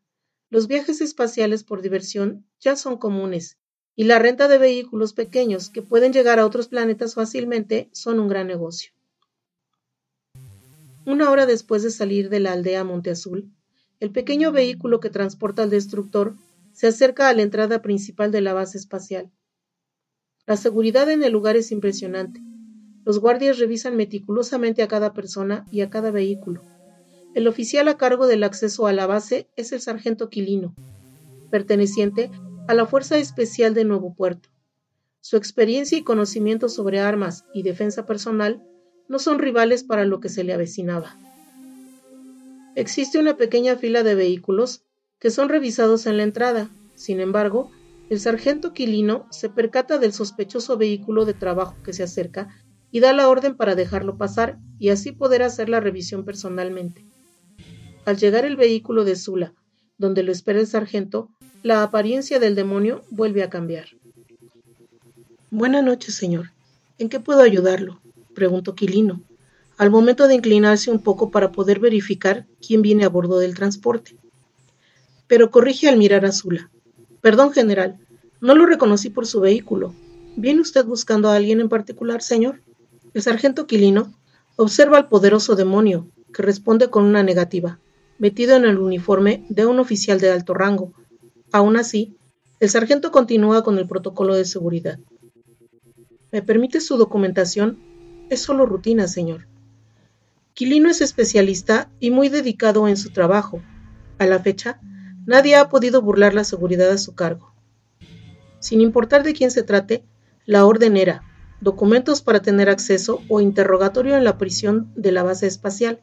Los 0.50 0.68
viajes 0.68 1.02
espaciales 1.02 1.64
por 1.64 1.82
diversión 1.82 2.48
ya 2.60 2.78
son 2.78 2.98
comunes 2.98 3.58
y 3.96 4.06
la 4.06 4.20
renta 4.20 4.48
de 4.48 4.60
vehículos 4.60 5.14
pequeños 5.14 5.70
que 5.70 5.82
pueden 5.82 6.14
llegar 6.14 6.40
a 6.40 6.46
otros 6.46 6.68
planetas 6.68 7.16
fácilmente 7.16 7.90
son 7.92 8.20
un 8.20 8.28
gran 8.28 8.48
negocio. 8.48 8.92
Una 11.06 11.32
hora 11.32 11.46
después 11.46 11.84
de 11.84 11.92
salir 11.92 12.30
de 12.30 12.40
la 12.40 12.54
aldea 12.54 12.84
Monte 12.84 13.12
Azul, 13.12 13.52
el 14.00 14.12
pequeño 14.12 14.52
vehículo 14.52 15.00
que 15.00 15.10
transporta 15.10 15.64
al 15.64 15.70
destructor 15.70 16.36
se 16.74 16.88
acerca 16.88 17.30
a 17.30 17.34
la 17.34 17.42
entrada 17.42 17.82
principal 17.82 18.32
de 18.32 18.42
la 18.42 18.54
base 18.54 18.78
espacial. 18.78 19.32
La 20.48 20.58
seguridad 20.58 21.10
en 21.10 21.24
el 21.24 21.34
lugar 21.34 21.56
es 21.56 21.72
impresionante. 21.72 22.42
Los 23.04 23.20
guardias 23.20 23.58
revisan 23.58 23.96
meticulosamente 23.96 24.84
a 24.84 24.88
cada 24.88 25.14
persona 25.14 25.66
y 25.72 25.82
a 25.82 25.90
cada 25.90 26.12
vehículo. 26.12 26.62
El 27.34 27.48
oficial 27.48 27.88
a 27.88 27.98
cargo 27.98 28.28
del 28.28 28.44
acceso 28.44 28.88
a 28.88 28.94
la 28.94 29.08
base 29.08 29.48
es 29.56 29.72
el 29.72 29.82
sargento 29.82 30.30
Quilino, 30.30 30.76
perteneciente 31.50 32.30
a 32.68 32.74
la 32.74 32.86
Fuerza 32.86 33.18
Especial 33.18 33.74
de 33.74 33.86
Nuevo 33.86 34.14
Puerto. 34.14 34.50
Su 35.20 35.38
experiencia 35.38 35.98
y 35.98 36.04
conocimiento 36.04 36.70
sobre 36.70 37.00
armas 37.00 37.46
y 37.54 37.64
defensa 37.64 38.06
personal 38.06 38.64
no 39.08 39.20
son 39.20 39.40
rivales 39.40 39.84
para 39.84 40.06
lo 40.06 40.20
que 40.20 40.30
se 40.30 40.44
le 40.44 40.54
avecinaba. 40.54 41.18
Existe 42.76 43.18
una 43.18 43.38
pequeña 43.38 43.76
fila 43.78 44.04
de 44.04 44.16
vehículos 44.16 44.84
que 45.20 45.32
son 45.32 45.50
revisados 45.50 46.06
en 46.06 46.18
la 46.18 46.24
entrada. 46.24 46.70
Sin 46.94 47.20
embargo, 47.20 47.72
el 48.10 48.20
sargento 48.20 48.74
Quilino 48.74 49.26
se 49.32 49.50
percata 49.50 49.98
del 49.98 50.14
sospechoso 50.14 50.78
vehículo 50.78 51.26
de 51.26 51.34
trabajo 51.34 51.76
que 51.84 51.94
se 51.94 52.04
acerca 52.04 52.50
y 52.92 53.00
da 53.00 53.14
la 53.14 53.28
orden 53.28 53.56
para 53.56 53.76
dejarlo 53.76 54.18
pasar 54.18 54.60
y 54.78 54.90
así 54.90 55.12
poder 55.12 55.42
hacer 55.42 55.70
la 55.70 55.80
revisión 55.80 56.24
personalmente. 56.24 57.06
Al 58.06 58.18
llegar 58.18 58.46
el 58.46 58.56
vehículo 58.56 59.04
de 59.04 59.16
Zula, 59.16 59.54
donde 59.98 60.24
lo 60.24 60.32
espera 60.32 60.60
el 60.60 60.68
sargento, 60.68 61.30
la 61.64 61.82
apariencia 61.82 62.40
del 62.40 62.54
demonio 62.54 63.02
vuelve 63.10 63.42
a 63.44 63.50
cambiar. 63.50 63.88
Buenas 65.50 65.84
noches, 65.84 66.14
señor. 66.14 66.52
¿En 67.00 67.10
qué 67.10 67.20
puedo 67.20 67.42
ayudarlo? 67.42 68.00
preguntó 68.36 68.76
Quilino, 68.76 69.24
al 69.78 69.90
momento 69.90 70.28
de 70.28 70.36
inclinarse 70.36 70.92
un 70.92 71.02
poco 71.02 71.32
para 71.32 71.52
poder 71.52 71.80
verificar 71.80 72.46
quién 72.66 72.82
viene 72.82 73.04
a 73.04 73.10
bordo 73.10 73.40
del 73.40 73.56
transporte. 73.56 74.16
Pero 75.28 75.50
corrige 75.50 75.90
al 75.90 75.98
mirar 75.98 76.26
a 76.26 76.32
Zula. 76.32 76.70
Perdón, 77.26 77.54
general, 77.54 77.98
no 78.40 78.54
lo 78.54 78.68
reconocí 78.68 79.10
por 79.10 79.26
su 79.26 79.40
vehículo. 79.40 79.96
¿Viene 80.36 80.62
usted 80.62 80.86
buscando 80.86 81.28
a 81.28 81.36
alguien 81.36 81.60
en 81.60 81.70
particular, 81.70 82.22
señor? 82.22 82.62
El 83.16 83.24
sargento 83.24 83.66
Quilino 83.66 84.14
observa 84.58 84.98
al 84.98 85.10
poderoso 85.10 85.56
demonio, 85.56 86.08
que 86.32 86.44
responde 86.44 86.92
con 86.92 87.04
una 87.04 87.24
negativa, 87.24 87.80
metido 88.20 88.56
en 88.56 88.66
el 88.66 88.78
uniforme 88.78 89.44
de 89.50 89.66
un 89.66 89.80
oficial 89.80 90.20
de 90.20 90.30
alto 90.30 90.54
rango. 90.54 90.94
Aún 91.52 91.78
así, 91.78 92.16
el 92.60 92.70
sargento 92.70 93.12
continúa 93.12 93.64
con 93.64 93.80
el 93.80 93.88
protocolo 93.88 94.36
de 94.36 94.46
seguridad. 94.46 95.00
¿Me 96.32 96.44
permite 96.44 96.80
su 96.80 96.96
documentación? 96.96 97.80
Es 98.30 98.42
solo 98.42 98.68
rutina, 98.68 99.08
señor. 99.08 99.48
Quilino 100.54 100.92
es 100.92 101.02
especialista 101.02 101.90
y 102.00 102.12
muy 102.12 102.30
dedicado 102.30 102.88
en 102.88 102.98
su 102.98 103.10
trabajo. 103.10 103.64
A 104.20 104.28
la 104.28 104.38
fecha, 104.38 104.80
Nadie 105.26 105.56
ha 105.56 105.70
podido 105.70 106.02
burlar 106.02 106.34
la 106.34 106.44
seguridad 106.44 106.90
a 106.92 106.98
su 106.98 107.16
cargo. 107.16 107.54
Sin 108.60 108.82
importar 108.82 109.24
de 109.24 109.34
quién 109.34 109.52
se 109.52 109.64
trate, 109.64 110.04
la 110.46 110.66
orden 110.66 110.98
era 110.98 111.24
documentos 111.62 112.22
para 112.22 112.42
tener 112.42 112.70
acceso 112.70 113.22
o 113.30 113.42
interrogatorio 113.42 114.16
en 114.16 114.24
la 114.24 114.38
prisión 114.38 114.92
de 114.96 115.12
la 115.12 115.24
base 115.24 115.48
espacial. 115.48 116.02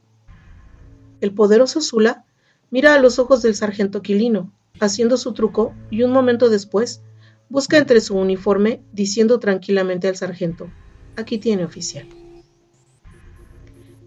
El 1.21 1.33
poderoso 1.33 1.81
Zula 1.81 2.25
mira 2.71 2.95
a 2.95 2.99
los 2.99 3.19
ojos 3.19 3.43
del 3.43 3.55
sargento 3.55 4.03
Quilino, 4.03 4.53
haciendo 4.81 5.17
su 5.17 5.35
truco, 5.35 5.75
y 5.91 6.03
un 6.03 6.11
momento 6.11 6.49
después 6.49 7.03
busca 7.49 7.79
entre 7.79 8.01
su 8.01 8.17
uniforme, 8.17 8.83
diciendo 8.93 9.39
tranquilamente 9.39 10.09
al 10.09 10.17
sargento, 10.17 10.71
aquí 11.17 11.39
tiene 11.39 11.65
oficial. 11.65 12.09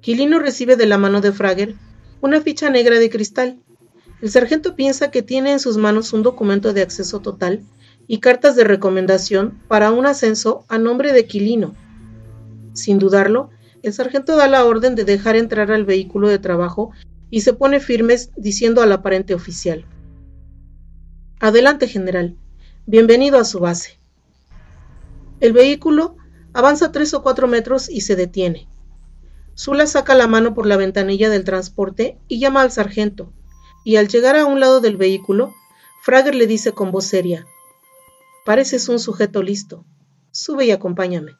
Quilino 0.01 0.39
recibe 0.39 0.75
de 0.75 0.87
la 0.87 0.97
mano 0.97 1.21
de 1.21 1.31
Frager 1.31 1.75
una 2.21 2.41
ficha 2.41 2.69
negra 2.69 2.99
de 2.99 3.09
cristal 3.09 3.59
el 4.21 4.29
sargento 4.29 4.75
piensa 4.75 5.11
que 5.11 5.21
tiene 5.21 5.51
en 5.51 5.59
sus 5.59 5.77
manos 5.77 6.13
un 6.13 6.23
documento 6.23 6.73
de 6.73 6.81
acceso 6.81 7.19
total 7.19 7.63
y 8.07 8.19
cartas 8.19 8.55
de 8.55 8.63
recomendación 8.63 9.59
para 9.67 9.91
un 9.91 10.05
ascenso 10.05 10.65
a 10.67 10.77
nombre 10.77 11.11
de 11.11 11.25
Quilino. 11.25 11.75
Sin 12.73 12.99
dudarlo, 12.99 13.49
el 13.83 13.93
sargento 13.93 14.35
da 14.35 14.47
la 14.47 14.65
orden 14.65 14.95
de 14.95 15.05
dejar 15.05 15.35
entrar 15.35 15.71
al 15.71 15.85
vehículo 15.85 16.29
de 16.29 16.39
trabajo 16.39 16.91
y 17.29 17.41
se 17.41 17.53
pone 17.53 17.79
firmes 17.79 18.31
diciendo 18.35 18.81
al 18.81 18.91
aparente 18.91 19.33
oficial. 19.33 19.85
Adelante, 21.39 21.87
general. 21.87 22.37
Bienvenido 22.85 23.39
a 23.39 23.45
su 23.45 23.59
base. 23.59 23.99
El 25.39 25.53
vehículo 25.53 26.15
avanza 26.53 26.91
tres 26.91 27.13
o 27.13 27.21
cuatro 27.21 27.47
metros 27.47 27.89
y 27.89 28.01
se 28.01 28.15
detiene. 28.15 28.67
Zula 29.57 29.87
saca 29.87 30.15
la 30.15 30.27
mano 30.27 30.53
por 30.53 30.65
la 30.65 30.77
ventanilla 30.77 31.29
del 31.29 31.43
transporte 31.43 32.17
y 32.27 32.39
llama 32.39 32.61
al 32.61 32.71
sargento, 32.71 33.33
y 33.85 33.95
al 33.95 34.09
llegar 34.09 34.35
a 34.35 34.45
un 34.45 34.59
lado 34.59 34.81
del 34.81 34.97
vehículo, 34.97 35.53
Frager 36.01 36.35
le 36.35 36.47
dice 36.47 36.73
con 36.73 36.91
voz 36.91 37.05
seria, 37.05 37.47
Pareces 38.45 38.89
un 38.89 38.99
sujeto 38.99 39.41
listo. 39.41 39.85
Sube 40.31 40.65
y 40.65 40.71
acompáñame. 40.71 41.37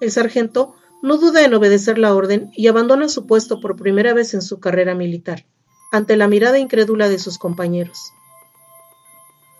El 0.00 0.12
sargento 0.12 0.76
no 1.02 1.18
duda 1.18 1.44
en 1.44 1.52
obedecer 1.54 1.98
la 1.98 2.14
orden 2.14 2.50
y 2.54 2.68
abandona 2.68 3.08
su 3.08 3.26
puesto 3.26 3.60
por 3.60 3.76
primera 3.76 4.14
vez 4.14 4.34
en 4.34 4.42
su 4.42 4.60
carrera 4.60 4.94
militar, 4.94 5.46
ante 5.92 6.16
la 6.16 6.28
mirada 6.28 6.58
incrédula 6.58 7.08
de 7.08 7.18
sus 7.18 7.38
compañeros. 7.38 8.12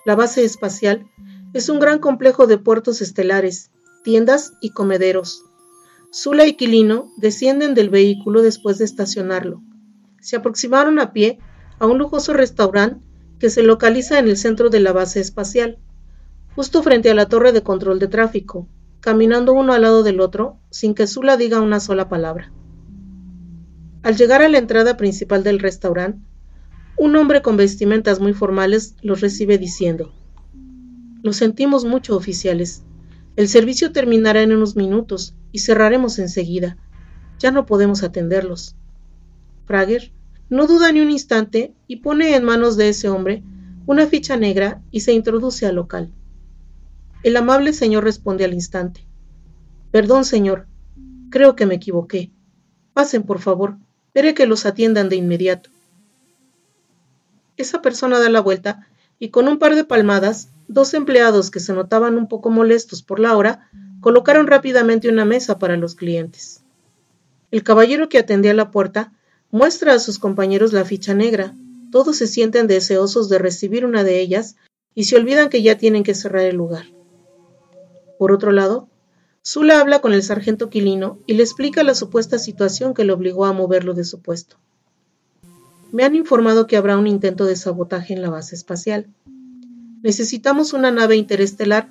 La 0.05 0.15
base 0.15 0.45
espacial 0.45 1.07
es 1.53 1.69
un 1.69 1.79
gran 1.79 1.99
complejo 1.99 2.47
de 2.47 2.59
puertos 2.59 3.03
estelares, 3.03 3.71
tiendas 4.05 4.53
y 4.61 4.71
comederos. 4.71 5.43
Zula 6.13 6.47
y 6.47 6.55
Quilino 6.55 7.11
descienden 7.17 7.75
del 7.75 7.91
vehículo 7.91 8.43
después 8.43 8.79
de 8.79 8.85
estacionarlo. 8.85 9.63
Se 10.27 10.35
aproximaron 10.35 10.99
a 10.99 11.13
pie 11.13 11.39
a 11.79 11.87
un 11.87 11.99
lujoso 11.99 12.33
restaurante 12.33 13.07
que 13.39 13.49
se 13.49 13.63
localiza 13.63 14.19
en 14.19 14.27
el 14.27 14.37
centro 14.37 14.71
de 14.71 14.81
la 14.81 14.93
base 14.93 15.21
espacial, 15.21 15.79
justo 16.57 16.83
frente 16.83 17.09
a 17.13 17.15
la 17.15 17.29
torre 17.29 17.53
de 17.53 17.63
control 17.63 18.01
de 18.01 18.09
tráfico, 18.09 18.67
caminando 18.99 19.53
uno 19.53 19.73
al 19.73 19.83
lado 19.83 20.03
del 20.03 20.19
otro 20.19 20.59
sin 20.69 20.97
que 20.97 21.07
Zula 21.07 21.37
diga 21.37 21.61
una 21.61 21.79
sola 21.79 22.09
palabra. 22.09 22.51
Al 24.03 24.17
llegar 24.17 24.43
a 24.43 24.49
la 24.49 24.59
entrada 24.59 24.97
principal 24.97 25.45
del 25.45 25.61
restaurante, 25.61 26.27
un 26.99 27.15
hombre 27.15 27.41
con 27.41 27.57
vestimentas 27.57 28.19
muy 28.19 28.33
formales 28.33 28.97
los 29.03 29.21
recibe 29.21 29.59
diciendo, 29.59 30.13
Lo 31.23 31.33
sentimos 31.35 31.85
mucho, 31.85 32.17
oficiales. 32.17 32.83
El 33.37 33.47
servicio 33.47 33.93
terminará 33.93 34.43
en 34.43 34.51
unos 34.51 34.75
minutos 34.75 35.37
y 35.53 35.61
cerraremos 35.61 36.19
enseguida. 36.19 36.79
Ya 37.39 37.53
no 37.53 37.65
podemos 37.65 38.03
atenderlos. 38.03 38.75
Prager 39.69 40.16
no 40.49 40.67
duda 40.67 40.93
ni 40.93 41.01
un 41.01 41.11
instante 41.11 41.75
y 41.87 41.97
pone 41.97 42.37
en 42.37 42.45
manos 42.45 42.77
de 42.77 42.89
ese 42.89 43.09
hombre 43.09 43.43
una 43.87 44.07
ficha 44.07 44.37
negra 44.37 44.83
y 44.91 45.01
se 45.01 45.13
introduce 45.13 45.67
al 45.67 45.77
local. 45.77 46.13
El 47.23 47.37
amable 47.37 47.73
señor 47.73 48.05
responde 48.05 48.45
al 48.45 48.55
instante. 48.55 49.07
Perdón, 49.91 50.25
señor. 50.25 50.67
Creo 51.31 51.57
que 51.57 51.67
me 51.67 51.75
equivoqué. 51.75 52.31
Pasen, 52.93 53.25
por 53.25 53.41
favor. 53.41 53.77
Veré 54.15 54.35
que 54.35 54.47
los 54.47 54.67
atiendan 54.67 55.09
de 55.09 55.17
inmediato. 55.17 55.71
Esa 57.57 57.83
persona 57.83 58.19
da 58.19 58.29
la 58.29 58.41
vuelta 58.41 58.87
y 59.19 59.31
con 59.31 59.49
un 59.49 59.59
par 59.59 59.75
de 59.75 59.85
palmadas, 59.85 60.51
dos 60.69 60.95
empleados 60.95 61.51
que 61.51 61.61
se 61.61 61.73
notaban 61.73 62.17
un 62.17 62.29
poco 62.29 62.51
molestos 62.51 63.03
por 63.03 63.19
la 63.19 63.37
hora, 63.37 63.71
colocaron 64.01 64.47
rápidamente 64.47 65.09
una 65.09 65.25
mesa 65.25 65.59
para 65.59 65.77
los 65.77 65.95
clientes. 65.95 66.63
El 67.51 67.63
caballero 67.63 68.09
que 68.09 68.19
atendía 68.19 68.53
la 68.55 68.71
puerta 68.71 69.13
muestra 69.57 69.95
a 69.95 69.99
sus 69.99 70.19
compañeros 70.19 70.75
la 70.75 70.85
ficha 70.85 71.15
negra. 71.15 71.55
Todos 71.91 72.19
se 72.19 72.27
sienten 72.27 72.67
deseosos 72.67 73.31
de 73.31 73.39
recibir 73.39 73.87
una 73.87 74.05
de 74.05 74.21
ellas 74.21 74.57
y 74.95 75.05
se 75.05 75.17
olvidan 75.17 75.49
que 75.49 75.63
ya 75.63 75.79
tienen 75.79 76.03
que 76.03 76.15
cerrar 76.15 76.43
el 76.43 76.57
lugar. 76.57 76.85
Por 78.19 78.33
otro 78.33 78.53
lado, 78.53 78.91
Zula 79.43 79.81
habla 79.81 80.01
con 80.01 80.13
el 80.13 80.23
sargento 80.23 80.69
Quilino 80.69 81.21
y 81.27 81.35
le 81.35 81.43
explica 81.43 81.83
la 81.85 81.95
supuesta 81.95 82.39
situación 82.39 82.93
que 82.93 83.05
le 83.05 83.13
obligó 83.13 83.47
a 83.47 83.55
moverlo 83.55 83.95
de 83.95 84.05
su 84.05 84.21
puesto. 84.21 84.59
Me 85.91 86.05
han 86.05 86.17
informado 86.17 86.67
que 86.67 86.77
habrá 86.77 86.99
un 86.99 87.07
intento 87.07 87.47
de 87.47 87.57
sabotaje 87.57 88.13
en 88.13 88.21
la 88.21 88.29
base 88.29 88.55
espacial. 88.55 89.07
Necesitamos 90.03 90.75
una 90.75 90.91
nave 90.91 91.17
interestelar 91.17 91.89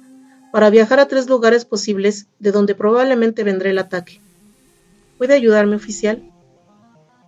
para 0.51 0.69
viajar 0.69 0.99
a 0.99 1.07
tres 1.07 1.27
lugares 1.27 1.65
posibles 1.65 2.27
de 2.37 2.51
donde 2.51 2.75
probablemente 2.75 3.43
vendrá 3.43 3.71
el 3.71 3.79
ataque. 3.79 4.21
¿Puede 5.17 5.33
ayudarme, 5.33 5.77
oficial? 5.77 6.31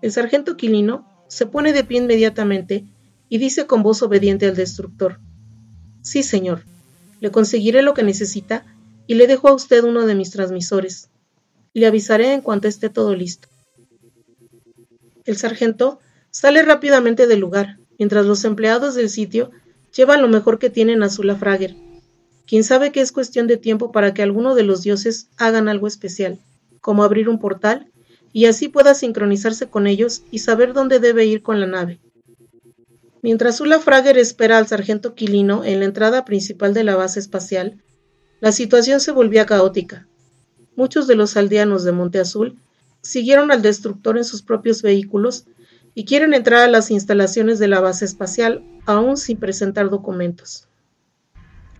El 0.02 0.12
sargento 0.12 0.58
Quilino 0.58 1.08
se 1.28 1.46
pone 1.46 1.74
de 1.74 1.84
pie 1.84 2.00
inmediatamente 2.00 2.86
y 3.30 3.38
dice 3.38 3.66
con 3.66 3.84
voz 3.84 4.02
obediente 4.02 4.46
al 4.46 4.56
destructor. 4.56 5.20
Sí, 6.02 6.24
señor. 6.24 6.64
Le 7.20 7.32
conseguiré 7.32 7.82
lo 7.82 7.94
que 7.94 8.04
necesita 8.04 8.64
y 9.08 9.16
le 9.16 9.28
dejo 9.28 9.48
a 9.48 9.54
usted 9.54 9.84
uno 9.84 10.06
de 10.06 10.16
mis 10.16 10.32
transmisores. 10.32 11.10
Le 11.74 11.88
avisaré 11.88 12.34
en 12.34 12.42
cuanto 12.42 12.68
esté 12.68 12.90
todo 12.90 13.16
listo. 13.16 13.48
El 15.26 15.38
sargento 15.38 16.00
sale 16.32 16.62
rápidamente 16.62 17.28
del 17.28 17.40
lugar, 17.40 17.78
mientras 17.98 18.26
los 18.26 18.46
empleados 18.46 18.96
del 18.96 19.10
sitio 19.10 19.52
llevan 19.96 20.22
lo 20.22 20.28
mejor 20.28 20.60
que 20.60 20.70
tienen 20.70 21.04
a 21.04 21.10
Zula 21.10 21.36
Frager. 21.36 21.76
Quien 22.46 22.64
sabe 22.64 22.92
que 22.92 23.02
es 23.02 23.12
cuestión 23.12 23.48
de 23.48 23.58
tiempo 23.58 23.92
para 23.92 24.14
que 24.14 24.22
alguno 24.24 24.56
de 24.56 24.64
los 24.64 24.84
dioses 24.84 25.28
hagan 25.38 25.68
algo 25.68 25.88
especial, 25.88 26.40
como 26.80 27.04
abrir 27.04 27.28
un 27.28 27.40
portal, 27.40 27.92
y 28.34 28.46
así 28.46 28.68
pueda 28.68 28.94
sincronizarse 28.94 29.70
con 29.70 29.88
ellos 29.88 30.24
y 30.32 30.40
saber 30.40 30.74
dónde 30.74 31.00
debe 31.00 31.26
ir 31.26 31.42
con 31.42 31.60
la 31.60 31.68
nave. 31.68 32.00
Mientras 33.22 33.58
Zula 33.58 33.80
Frager 33.80 34.18
espera 34.18 34.58
al 34.58 34.68
sargento 34.68 35.16
Quilino 35.16 35.64
en 35.64 35.80
la 35.80 35.86
entrada 35.86 36.24
principal 36.24 36.74
de 36.74 36.84
la 36.84 36.96
base 36.96 37.20
espacial, 37.20 37.82
la 38.40 38.52
situación 38.52 39.00
se 39.00 39.12
volvía 39.12 39.46
caótica. 39.46 40.08
Muchos 40.76 41.08
de 41.08 41.16
los 41.16 41.36
aldeanos 41.36 41.84
de 41.84 41.92
Monte 41.92 42.20
Azul 42.20 42.60
siguieron 43.02 43.52
al 43.52 43.62
destructor 43.62 44.18
en 44.18 44.24
sus 44.24 44.44
propios 44.44 44.82
vehículos 44.82 45.46
y 45.96 46.06
quieren 46.06 46.36
entrar 46.36 46.62
a 46.62 46.68
las 46.68 46.92
instalaciones 46.92 47.58
de 47.58 47.68
la 47.68 47.80
base 47.80 48.06
espacial 48.06 48.64
aún 48.86 49.18
sin 49.18 49.38
presentar 49.38 49.90
documentos. 49.90 50.68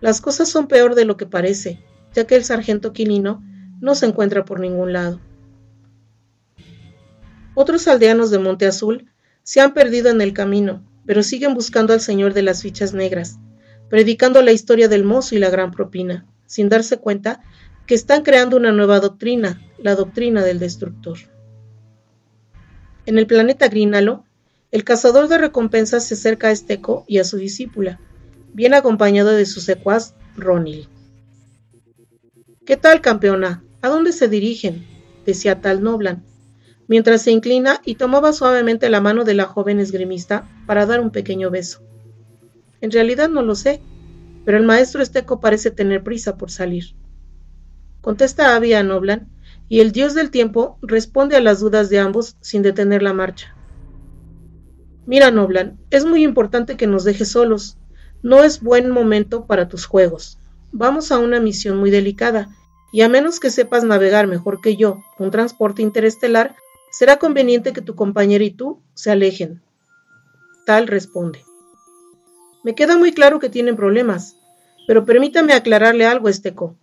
Las 0.00 0.20
cosas 0.20 0.48
son 0.48 0.66
peor 0.66 0.96
de 0.96 1.04
lo 1.04 1.16
que 1.16 1.26
parece, 1.26 1.80
ya 2.14 2.26
que 2.26 2.34
el 2.34 2.44
sargento 2.44 2.92
Quilino 2.92 3.42
no 3.80 3.94
se 3.94 4.06
encuentra 4.06 4.44
por 4.44 4.58
ningún 4.58 4.92
lado. 4.92 5.20
Otros 7.60 7.88
aldeanos 7.88 8.30
de 8.30 8.38
Monte 8.38 8.68
Azul 8.68 9.10
se 9.42 9.60
han 9.60 9.74
perdido 9.74 10.10
en 10.10 10.20
el 10.20 10.32
camino, 10.32 10.80
pero 11.04 11.24
siguen 11.24 11.54
buscando 11.54 11.92
al 11.92 12.00
señor 12.00 12.32
de 12.32 12.42
las 12.42 12.62
fichas 12.62 12.94
negras, 12.94 13.40
predicando 13.90 14.42
la 14.42 14.52
historia 14.52 14.86
del 14.86 15.02
mozo 15.02 15.34
y 15.34 15.40
la 15.40 15.50
gran 15.50 15.72
propina 15.72 16.24
sin 16.46 16.68
darse 16.68 16.98
cuenta 16.98 17.42
que 17.84 17.96
están 17.96 18.22
creando 18.22 18.56
una 18.56 18.70
nueva 18.70 19.00
doctrina, 19.00 19.60
la 19.76 19.96
doctrina 19.96 20.44
del 20.44 20.60
destructor. 20.60 21.18
En 23.06 23.18
el 23.18 23.26
planeta 23.26 23.66
Grínalo, 23.66 24.24
el 24.70 24.84
cazador 24.84 25.26
de 25.26 25.38
recompensas 25.38 26.06
se 26.06 26.14
acerca 26.14 26.46
a 26.46 26.52
Esteco 26.52 27.04
y 27.08 27.18
a 27.18 27.24
su 27.24 27.38
discípula, 27.38 27.98
bien 28.54 28.72
acompañado 28.72 29.30
de 29.30 29.46
su 29.46 29.60
secuaz 29.60 30.14
Ronil. 30.36 30.88
¿Qué 32.64 32.76
tal, 32.76 33.00
campeona? 33.00 33.64
¿A 33.82 33.88
dónde 33.88 34.12
se 34.12 34.28
dirigen? 34.28 34.86
decía 35.26 35.60
tal 35.60 35.82
Noblan, 35.82 36.24
mientras 36.88 37.22
se 37.22 37.30
inclina 37.30 37.80
y 37.84 37.94
tomaba 37.94 38.32
suavemente 38.32 38.88
la 38.88 39.00
mano 39.00 39.24
de 39.24 39.34
la 39.34 39.44
joven 39.44 39.78
esgrimista 39.78 40.48
para 40.66 40.86
dar 40.86 41.00
un 41.00 41.10
pequeño 41.10 41.50
beso. 41.50 41.82
En 42.80 42.90
realidad 42.90 43.28
no 43.28 43.42
lo 43.42 43.54
sé, 43.54 43.80
pero 44.44 44.58
el 44.58 44.64
maestro 44.64 45.02
Esteco 45.02 45.40
parece 45.40 45.70
tener 45.70 46.02
prisa 46.02 46.36
por 46.36 46.50
salir. 46.50 46.94
Contesta 48.00 48.56
Abby 48.56 48.72
a 48.72 48.82
Noblan, 48.82 49.28
y 49.68 49.80
el 49.80 49.92
dios 49.92 50.14
del 50.14 50.30
tiempo 50.30 50.78
responde 50.80 51.36
a 51.36 51.40
las 51.40 51.60
dudas 51.60 51.90
de 51.90 51.98
ambos 51.98 52.36
sin 52.40 52.62
detener 52.62 53.02
la 53.02 53.12
marcha. 53.12 53.54
Mira, 55.04 55.30
Noblan, 55.30 55.78
es 55.90 56.06
muy 56.06 56.22
importante 56.22 56.76
que 56.76 56.86
nos 56.86 57.04
dejes 57.04 57.28
solos. 57.28 57.76
No 58.22 58.44
es 58.44 58.62
buen 58.62 58.90
momento 58.90 59.46
para 59.46 59.68
tus 59.68 59.84
juegos. 59.84 60.38
Vamos 60.72 61.12
a 61.12 61.18
una 61.18 61.40
misión 61.40 61.76
muy 61.76 61.90
delicada, 61.90 62.48
y 62.92 63.02
a 63.02 63.08
menos 63.08 63.40
que 63.40 63.50
sepas 63.50 63.84
navegar 63.84 64.26
mejor 64.26 64.60
que 64.62 64.76
yo 64.76 65.02
un 65.18 65.30
transporte 65.30 65.82
interestelar, 65.82 66.54
será 66.90 67.18
conveniente 67.18 67.72
que 67.72 67.82
tu 67.82 67.94
compañero 67.94 68.44
y 68.44 68.50
tú 68.50 68.82
se 68.94 69.10
alejen. 69.10 69.62
Tal 70.66 70.86
responde. 70.86 71.44
Me 72.64 72.74
queda 72.74 72.98
muy 72.98 73.12
claro 73.12 73.38
que 73.38 73.48
tienen 73.48 73.76
problemas, 73.76 74.36
pero 74.86 75.04
permítame 75.04 75.52
aclararle 75.52 76.06
algo, 76.06 76.28
Esteco. 76.28 76.76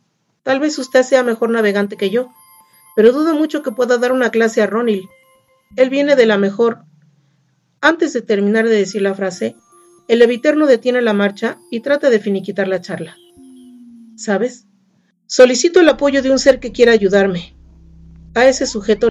Tal 0.44 0.60
vez 0.60 0.78
usted 0.80 1.04
sea 1.04 1.24
mejor 1.24 1.50
navegante 1.50 1.98
que 1.98 2.10
yo, 2.10 2.30
pero 2.96 3.12
dudo 3.12 3.36
mucho 3.36 3.62
que 3.62 3.72
pueda 3.72 3.98
dar 3.98 4.12
una 4.12 4.30
clase 4.30 4.62
a 4.62 4.68
Ronil. 4.68 5.10
Él 5.76 5.90
viene 5.90 6.16
de 6.16 6.26
la 6.26 6.38
mejor. 6.38 6.86
Antes 7.82 8.14
de 8.14 8.22
terminar 8.22 8.66
de 8.66 8.76
decir 8.76 9.02
la 9.02 9.16
frase, 9.16 9.56
el 10.08 10.22
Eviterno 10.22 10.68
detiene 10.68 11.02
la 11.02 11.14
marcha 11.14 11.58
y 11.72 11.82
trata 11.82 12.10
de 12.10 12.20
finiquitar 12.20 12.68
la 12.68 12.80
charla. 12.80 13.18
¿Sabes? 14.16 14.68
Solicito 15.26 15.80
el 15.82 15.90
apoyo 15.90 16.22
de 16.22 16.32
un 16.32 16.40
ser 16.40 16.60
que 16.60 16.72
quiera 16.72 16.92
ayudarme. 16.92 17.56
A 18.36 18.46
ese 18.46 18.68
sujeto, 18.68 19.10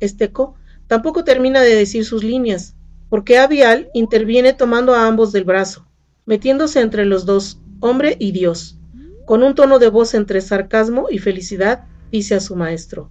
Esteco, 0.00 0.54
tampoco 0.86 1.24
termina 1.24 1.60
de 1.60 1.74
decir 1.74 2.04
sus 2.04 2.24
líneas, 2.24 2.74
porque 3.08 3.38
Avial 3.38 3.88
interviene 3.94 4.52
tomando 4.52 4.94
a 4.94 5.06
ambos 5.06 5.32
del 5.32 5.44
brazo, 5.44 5.86
metiéndose 6.26 6.80
entre 6.80 7.04
los 7.04 7.26
dos 7.26 7.60
hombre 7.80 8.16
y 8.18 8.32
Dios, 8.32 8.78
con 9.26 9.42
un 9.42 9.54
tono 9.54 9.78
de 9.78 9.88
voz 9.88 10.14
entre 10.14 10.40
sarcasmo 10.40 11.06
y 11.10 11.18
felicidad, 11.18 11.84
dice 12.10 12.34
a 12.34 12.40
su 12.40 12.56
maestro. 12.56 13.10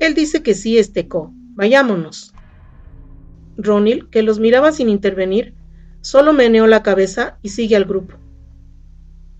Él 0.00 0.14
dice 0.14 0.42
que 0.42 0.54
sí, 0.54 0.78
Esteco. 0.78 1.32
Vayámonos. 1.54 2.34
Ronil, 3.56 4.08
que 4.10 4.22
los 4.22 4.40
miraba 4.40 4.72
sin 4.72 4.88
intervenir, 4.88 5.54
solo 6.00 6.32
meneó 6.32 6.66
la 6.66 6.82
cabeza 6.82 7.38
y 7.42 7.50
sigue 7.50 7.76
al 7.76 7.84
grupo. 7.84 8.16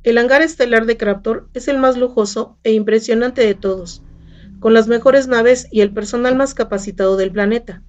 El 0.05 0.19
hangar 0.19 0.43
estelar 0.43 0.87
de 0.87 0.97
Craptor 0.97 1.49
es 1.55 1.67
el 1.67 1.79
más 1.79 1.97
lujoso 1.97 2.57
e 2.63 2.73
impresionante 2.73 3.45
de 3.45 3.55
todos, 3.55 4.04
con 4.65 4.73
las 4.73 4.89
mejores 4.89 5.29
naves 5.29 5.69
y 5.71 5.83
el 5.83 5.93
personal 5.93 6.37
más 6.37 6.55
capacitado 6.55 7.19
del 7.19 7.31
planeta. 7.31 7.83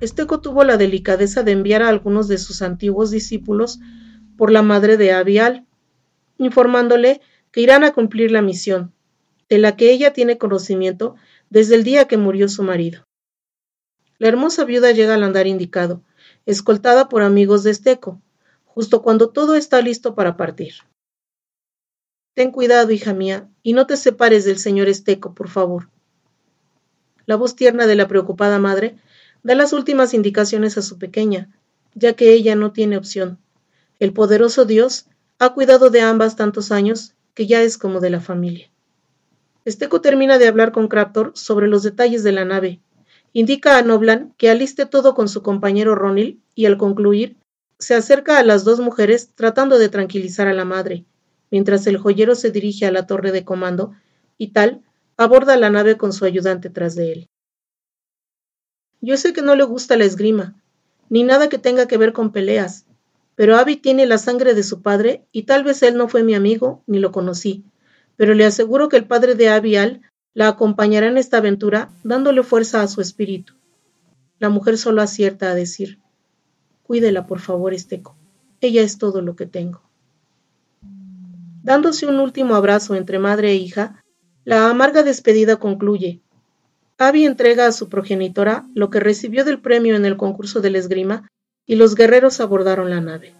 Esteco 0.00 0.40
tuvo 0.40 0.64
la 0.64 0.78
delicadeza 0.78 1.44
de 1.44 1.52
enviar 1.52 1.84
a 1.84 1.88
algunos 1.88 2.26
de 2.26 2.38
sus 2.38 2.60
antiguos 2.60 3.12
discípulos 3.12 3.78
por 4.36 4.50
la 4.50 4.62
madre 4.62 4.96
de 4.96 5.12
Abial, 5.12 5.64
informándole 6.38 7.20
que 7.52 7.60
irán 7.60 7.84
a 7.84 7.92
cumplir 7.92 8.32
la 8.32 8.42
misión, 8.42 8.94
de 9.48 9.58
la 9.58 9.76
que 9.76 9.92
ella 9.92 10.12
tiene 10.12 10.38
conocimiento 10.38 11.14
desde 11.50 11.76
el 11.76 11.84
día 11.84 12.08
que 12.08 12.16
murió 12.16 12.48
su 12.48 12.64
marido. 12.64 13.06
La 14.18 14.26
hermosa 14.26 14.64
viuda 14.64 14.90
llega 14.90 15.14
al 15.14 15.22
andar 15.22 15.46
indicado, 15.46 16.02
escoltada 16.46 17.08
por 17.08 17.22
amigos 17.22 17.62
de 17.62 17.70
Esteco, 17.70 18.20
justo 18.64 19.02
cuando 19.02 19.28
todo 19.28 19.54
está 19.54 19.80
listo 19.82 20.16
para 20.16 20.36
partir. 20.36 20.72
Ten 22.36 22.50
cuidado, 22.50 22.92
hija 22.92 23.14
mía, 23.14 23.48
y 23.62 23.72
no 23.72 23.86
te 23.86 23.96
separes 23.96 24.44
del 24.44 24.58
señor 24.58 24.88
Esteco, 24.88 25.32
por 25.32 25.48
favor. 25.48 25.88
La 27.24 27.34
voz 27.34 27.56
tierna 27.56 27.86
de 27.86 27.94
la 27.94 28.08
preocupada 28.08 28.58
madre 28.58 28.94
da 29.42 29.54
las 29.54 29.72
últimas 29.72 30.12
indicaciones 30.12 30.76
a 30.76 30.82
su 30.82 30.98
pequeña, 30.98 31.48
ya 31.94 32.12
que 32.12 32.34
ella 32.34 32.54
no 32.54 32.72
tiene 32.72 32.98
opción. 32.98 33.38
El 34.00 34.12
poderoso 34.12 34.66
Dios 34.66 35.06
ha 35.38 35.54
cuidado 35.54 35.88
de 35.88 36.02
ambas 36.02 36.36
tantos 36.36 36.72
años 36.72 37.14
que 37.32 37.46
ya 37.46 37.62
es 37.62 37.78
como 37.78 38.00
de 38.00 38.10
la 38.10 38.20
familia. 38.20 38.68
Esteco 39.64 40.02
termina 40.02 40.36
de 40.36 40.46
hablar 40.46 40.72
con 40.72 40.88
Craptor 40.88 41.32
sobre 41.34 41.68
los 41.68 41.84
detalles 41.84 42.22
de 42.22 42.32
la 42.32 42.44
nave. 42.44 42.82
Indica 43.32 43.78
a 43.78 43.82
Noblan 43.82 44.34
que 44.36 44.50
aliste 44.50 44.84
todo 44.84 45.14
con 45.14 45.30
su 45.30 45.40
compañero 45.40 45.94
Ronil 45.94 46.42
y 46.54 46.66
al 46.66 46.76
concluir 46.76 47.38
se 47.78 47.94
acerca 47.94 48.38
a 48.38 48.44
las 48.44 48.64
dos 48.64 48.78
mujeres 48.78 49.30
tratando 49.34 49.78
de 49.78 49.88
tranquilizar 49.88 50.48
a 50.48 50.52
la 50.52 50.66
madre, 50.66 51.06
mientras 51.50 51.86
el 51.86 51.98
joyero 51.98 52.34
se 52.34 52.50
dirige 52.50 52.86
a 52.86 52.92
la 52.92 53.06
torre 53.06 53.32
de 53.32 53.44
comando 53.44 53.92
y 54.38 54.48
tal 54.48 54.82
aborda 55.16 55.56
la 55.56 55.70
nave 55.70 55.96
con 55.96 56.12
su 56.12 56.24
ayudante 56.24 56.70
tras 56.70 56.94
de 56.94 57.12
él. 57.12 57.26
Yo 59.00 59.16
sé 59.16 59.32
que 59.32 59.42
no 59.42 59.54
le 59.54 59.64
gusta 59.64 59.96
la 59.96 60.04
esgrima, 60.04 60.60
ni 61.08 61.22
nada 61.22 61.48
que 61.48 61.58
tenga 61.58 61.86
que 61.86 61.96
ver 61.96 62.12
con 62.12 62.32
peleas, 62.32 62.86
pero 63.34 63.56
Abby 63.56 63.76
tiene 63.76 64.06
la 64.06 64.18
sangre 64.18 64.54
de 64.54 64.62
su 64.62 64.82
padre 64.82 65.26
y 65.32 65.42
tal 65.44 65.62
vez 65.62 65.82
él 65.82 65.96
no 65.96 66.08
fue 66.08 66.22
mi 66.22 66.34
amigo 66.34 66.82
ni 66.86 66.98
lo 66.98 67.12
conocí, 67.12 67.64
pero 68.16 68.34
le 68.34 68.44
aseguro 68.44 68.88
que 68.88 68.96
el 68.96 69.06
padre 69.06 69.34
de 69.34 69.48
Abial 69.48 70.02
la 70.34 70.48
acompañará 70.48 71.06
en 71.06 71.18
esta 71.18 71.38
aventura 71.38 71.90
dándole 72.02 72.42
fuerza 72.42 72.82
a 72.82 72.88
su 72.88 73.00
espíritu. 73.00 73.54
La 74.38 74.48
mujer 74.48 74.76
solo 74.76 75.00
acierta 75.00 75.50
a 75.50 75.54
decir, 75.54 75.98
Cuídela, 76.82 77.26
por 77.26 77.40
favor, 77.40 77.74
Esteco. 77.74 78.16
Ella 78.60 78.82
es 78.82 78.98
todo 78.98 79.20
lo 79.20 79.34
que 79.34 79.46
tengo. 79.46 79.85
Dándose 81.66 82.06
un 82.06 82.20
último 82.20 82.54
abrazo 82.54 82.94
entre 82.94 83.18
madre 83.18 83.50
e 83.50 83.56
hija, 83.56 84.04
la 84.44 84.70
amarga 84.70 85.02
despedida 85.02 85.56
concluye. 85.56 86.22
Abby 86.96 87.26
entrega 87.26 87.66
a 87.66 87.72
su 87.72 87.88
progenitora 87.88 88.68
lo 88.72 88.88
que 88.88 89.00
recibió 89.00 89.44
del 89.44 89.60
premio 89.60 89.96
en 89.96 90.04
el 90.04 90.16
concurso 90.16 90.60
del 90.60 90.76
esgrima 90.76 91.28
y 91.66 91.74
los 91.74 91.96
guerreros 91.96 92.38
abordaron 92.38 92.88
la 92.88 93.00
nave. 93.00 93.34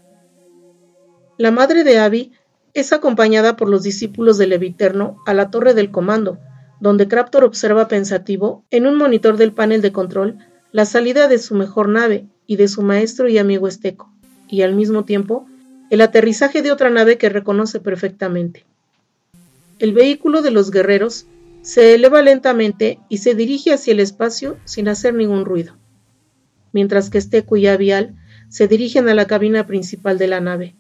La 1.39 1.53
madre 1.53 1.85
de 1.85 2.01
Abby 2.01 2.33
es 2.75 2.93
acompañada 2.93 3.55
por 3.55 3.69
los 3.69 3.85
discípulos 3.85 4.39
del 4.39 4.55
Eviterno 4.55 5.19
a 5.25 5.33
la 5.33 5.53
torre 5.53 5.73
del 5.73 5.93
comando, 5.93 6.41
donde 6.81 7.07
Craptor 7.07 7.45
observa 7.45 7.87
pensativo 7.87 8.65
en 8.73 8.89
un 8.89 8.97
monitor 8.97 9.37
del 9.37 9.53
panel 9.53 9.83
de 9.83 9.93
control 9.93 10.39
la 10.73 10.85
salida 10.85 11.29
de 11.29 11.39
su 11.39 11.55
mejor 11.55 11.89
nave 11.89 12.27
y 12.49 12.57
de 12.57 12.67
su 12.67 12.83
maestro 12.83 13.29
y 13.29 13.39
amigo 13.39 13.69
Esteco, 13.69 14.13
y 14.49 14.63
al 14.63 14.75
mismo 14.75 15.05
tiempo 15.05 15.47
el 15.91 16.01
aterrizaje 16.01 16.63
de 16.63 16.73
otra 16.73 16.91
nave 16.91 17.19
que 17.19 17.29
reconoce 17.29 17.81
perfectamente. 17.81 18.65
El 19.79 19.93
vehículo 19.93 20.43
de 20.43 20.51
los 20.51 20.71
guerreros 20.71 21.27
se 21.63 21.95
eleva 21.95 22.23
lentamente 22.23 22.99
y 23.09 23.19
se 23.19 23.35
dirige 23.35 23.73
hacia 23.73 23.93
el 23.93 24.01
espacio 24.01 24.57
sin 24.65 24.89
hacer 24.89 25.15
ningún 25.15 25.45
ruido, 25.45 25.77
mientras 26.73 27.11
que 27.11 27.21
Steco 27.21 27.57
y 27.57 27.67
Avial 27.67 28.15
se 28.49 28.69
dirigen 28.69 29.09
a 29.09 29.15
la 29.15 29.27
cabina 29.27 29.67
principal 29.67 30.19
de 30.19 30.29
la 30.29 30.41
nave. 30.41 30.75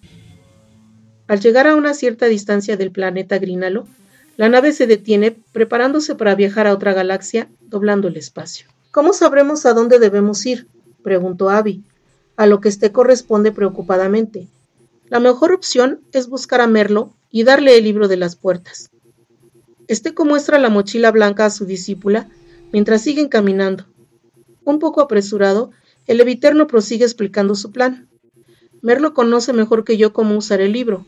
Al 1.28 1.40
llegar 1.40 1.66
a 1.66 1.74
una 1.74 1.92
cierta 1.94 2.26
distancia 2.26 2.76
del 2.76 2.92
planeta 2.92 3.38
Grínalo, 3.38 3.86
la 4.36 4.48
nave 4.48 4.72
se 4.72 4.86
detiene 4.86 5.36
preparándose 5.52 6.14
para 6.14 6.34
viajar 6.34 6.66
a 6.66 6.74
otra 6.74 6.92
galaxia, 6.92 7.48
doblando 7.62 8.08
el 8.08 8.16
espacio. 8.16 8.68
¿Cómo 8.90 9.12
sabremos 9.12 9.66
a 9.66 9.72
dónde 9.72 9.98
debemos 9.98 10.44
ir? 10.46 10.68
preguntó 11.02 11.50
Abby, 11.50 11.82
a 12.36 12.46
lo 12.46 12.60
que 12.60 12.70
Steco 12.70 13.02
responde 13.02 13.50
preocupadamente. 13.50 14.46
La 15.08 15.20
mejor 15.20 15.52
opción 15.52 16.00
es 16.12 16.28
buscar 16.28 16.60
a 16.60 16.66
Merlo 16.66 17.14
y 17.30 17.44
darle 17.44 17.78
el 17.78 17.84
libro 17.84 18.08
de 18.08 18.16
las 18.16 18.34
puertas. 18.34 18.90
Esteco 19.86 20.24
muestra 20.24 20.58
la 20.58 20.68
mochila 20.68 21.12
blanca 21.12 21.46
a 21.46 21.50
su 21.50 21.64
discípula 21.64 22.28
mientras 22.72 23.02
siguen 23.02 23.28
caminando. 23.28 23.86
Un 24.64 24.80
poco 24.80 25.00
apresurado, 25.00 25.70
el 26.08 26.20
Eviterno 26.20 26.66
prosigue 26.66 27.04
explicando 27.04 27.54
su 27.54 27.70
plan. 27.70 28.08
Merlo 28.82 29.14
conoce 29.14 29.52
mejor 29.52 29.84
que 29.84 29.96
yo 29.96 30.12
cómo 30.12 30.36
usar 30.36 30.60
el 30.60 30.72
libro. 30.72 31.06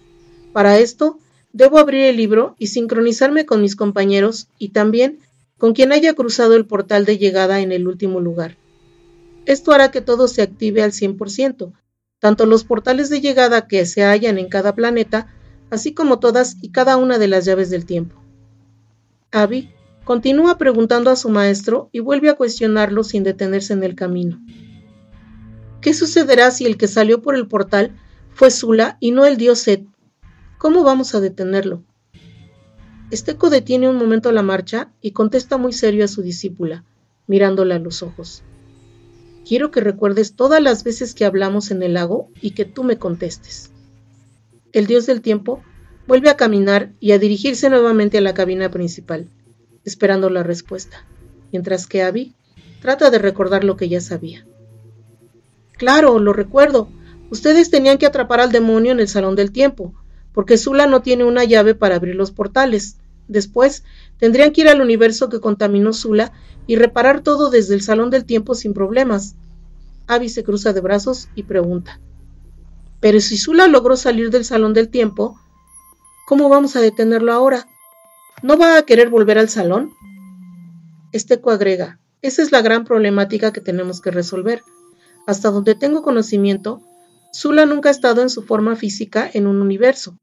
Para 0.52 0.78
esto, 0.78 1.18
debo 1.52 1.78
abrir 1.78 2.04
el 2.04 2.16
libro 2.16 2.54
y 2.56 2.68
sincronizarme 2.68 3.46
con 3.46 3.61
mis 3.61 3.74
compañeros 3.74 4.46
y 4.58 4.68
también 4.68 5.18
con 5.56 5.72
quien 5.74 5.90
haya 5.90 6.14
cruzado 6.14 6.54
el 6.54 6.66
portal 6.66 7.04
de 7.04 7.18
llegada 7.18 7.61
en 7.61 7.72
el 7.72 7.88
último 7.88 8.20
lugar. 8.20 8.56
Esto 9.44 9.72
hará 9.72 9.90
que 9.90 10.00
todo 10.00 10.28
se 10.28 10.42
active 10.42 10.82
al 10.82 10.92
100%, 10.92 11.72
tanto 12.18 12.46
los 12.46 12.64
portales 12.64 13.11
de 13.11 13.20
llegada 13.20 13.68
que 13.68 13.87
se 13.87 14.02
hallan 14.02 14.38
en 14.38 14.48
cada 14.48 14.74
planeta, 14.74 15.28
así 15.70 15.94
como 15.94 16.18
todas 16.18 16.57
y 16.62 16.70
cada 16.70 16.96
una 16.96 17.18
de 17.18 17.28
las 17.28 17.44
llaves 17.44 17.70
del 17.70 17.87
tiempo. 17.87 18.22
Abby 19.31 19.70
continúa 20.04 20.59
preguntando 20.59 21.11
a 21.11 21.16
su 21.16 21.28
maestro 21.28 21.90
y 21.92 22.00
vuelve 22.00 22.31
a 22.31 22.35
cuestionarlo 22.35 23.04
sin 23.04 23.24
detenerse 23.24 23.74
en 23.74 23.85
el 23.85 23.94
camino. 23.94 24.40
¿Qué 25.81 25.94
sucederá 25.94 26.50
si 26.50 26.66
el 26.66 26.76
que 26.76 26.88
salió 26.88 27.22
por 27.22 27.35
el 27.37 27.46
portal 27.46 27.96
fue 28.33 28.50
Sula 28.50 28.96
y 29.00 29.11
no 29.12 29.26
el 29.26 29.37
dios 29.37 29.61
Set? 29.61 29.85
¿Cómo 30.57 30.83
vamos 30.83 31.14
a 31.14 31.20
detenerlo? 31.20 31.85
Esteco 33.11 33.48
detiene 33.48 33.88
un 33.88 33.96
momento 33.96 34.33
la 34.33 34.42
marcha 34.42 34.90
y 35.00 35.12
contesta 35.12 35.57
muy 35.57 35.72
serio 35.72 36.04
a 36.04 36.09
su 36.09 36.22
discípula, 36.22 36.85
mirándola 37.26 37.76
a 37.76 37.78
los 37.78 38.02
ojos. 38.02 38.42
Quiero 39.48 39.70
que 39.70 39.80
recuerdes 39.80 40.34
todas 40.34 40.62
las 40.62 40.84
veces 40.84 41.14
que 41.14 41.24
hablamos 41.24 41.70
en 41.70 41.82
el 41.82 41.94
lago 41.94 42.28
y 42.42 42.50
que 42.50 42.66
tú 42.66 42.84
me 42.84 42.98
contestes. 42.98 43.70
El 44.74 44.87
dios 44.87 45.06
del 45.06 45.22
tiempo 45.22 45.62
vuelve 46.06 46.28
a 46.28 46.37
caminar 46.37 46.92
y 47.00 47.12
a 47.12 47.18
dirigirse 47.18 47.70
nuevamente 47.70 48.18
a 48.18 48.20
la 48.20 48.34
cabina 48.34 48.70
principal, 48.70 49.26
esperando 49.87 50.28
la 50.28 50.42
respuesta, 50.42 51.06
mientras 51.50 51.87
que 51.87 52.02
Abby 52.02 52.34
trata 52.82 53.08
de 53.08 53.18
recordar 53.18 53.64
lo 53.64 53.78
que 53.78 53.88
ya 53.88 54.02
sabía. 54.02 54.44
Claro, 55.78 56.18
lo 56.18 56.34
recuerdo. 56.34 56.90
Ustedes 57.30 57.70
tenían 57.70 57.96
que 57.96 58.04
atrapar 58.04 58.40
al 58.40 58.52
demonio 58.52 58.92
en 58.92 59.00
el 59.00 59.08
salón 59.08 59.34
del 59.34 59.50
tiempo, 59.50 59.94
porque 60.34 60.58
Zula 60.58 60.87
no 60.87 61.00
tiene 61.00 61.24
una 61.24 61.44
llave 61.44 61.74
para 61.74 61.96
abrir 61.96 62.16
los 62.16 62.32
portales. 62.32 62.98
Después, 63.28 63.82
tendrían 64.18 64.52
que 64.52 64.62
ir 64.62 64.68
al 64.68 64.81
universo 64.81 65.28
que 65.28 65.40
contaminó 65.40 65.92
Zula 65.92 66.33
y 66.66 66.76
reparar 66.76 67.22
todo 67.22 67.50
desde 67.50 67.74
el 67.74 67.83
salón 67.83 68.11
del 68.11 68.24
tiempo 68.24 68.54
sin 68.54 68.74
problemas. 68.74 69.37
Abby 70.07 70.28
se 70.28 70.44
cruza 70.44 70.72
de 70.72 70.81
brazos 70.81 71.28
y 71.35 71.44
pregunta. 71.44 72.00
Pero 73.00 73.20
si 73.20 73.38
Zula 73.38 73.68
logró 73.68 73.96
salir 73.96 74.31
del 74.31 74.44
salón 74.44 74.74
del 74.74 74.88
tiempo, 74.88 75.38
¿cómo 76.26 76.48
vamos 76.48 76.76
a 76.76 76.81
detenerlo 76.81 77.33
ahora? 77.33 77.66
¿No 78.42 78.57
va 78.57 78.76
a 78.76 78.83
querer 78.83 79.09
volver 79.09 79.38
al 79.38 79.48
salón? 79.48 79.92
Esteco 81.12 81.50
agrega, 81.50 82.00
esa 82.20 82.42
es 82.42 82.52
la 82.52 82.61
gran 82.61 82.85
problemática 82.85 83.52
que 83.52 83.61
tenemos 83.61 84.00
que 84.00 84.11
resolver. 84.11 84.62
Hasta 85.26 85.50
donde 85.50 85.74
tengo 85.74 86.02
conocimiento, 86.02 86.83
Zula 87.35 87.66
nunca 87.66 87.88
ha 87.88 87.92
estado 87.92 88.22
en 88.22 88.31
su 88.31 88.42
forma 88.42 88.76
física 88.76 89.31
en 89.33 89.46
un 89.46 89.61
universo. 89.61 90.18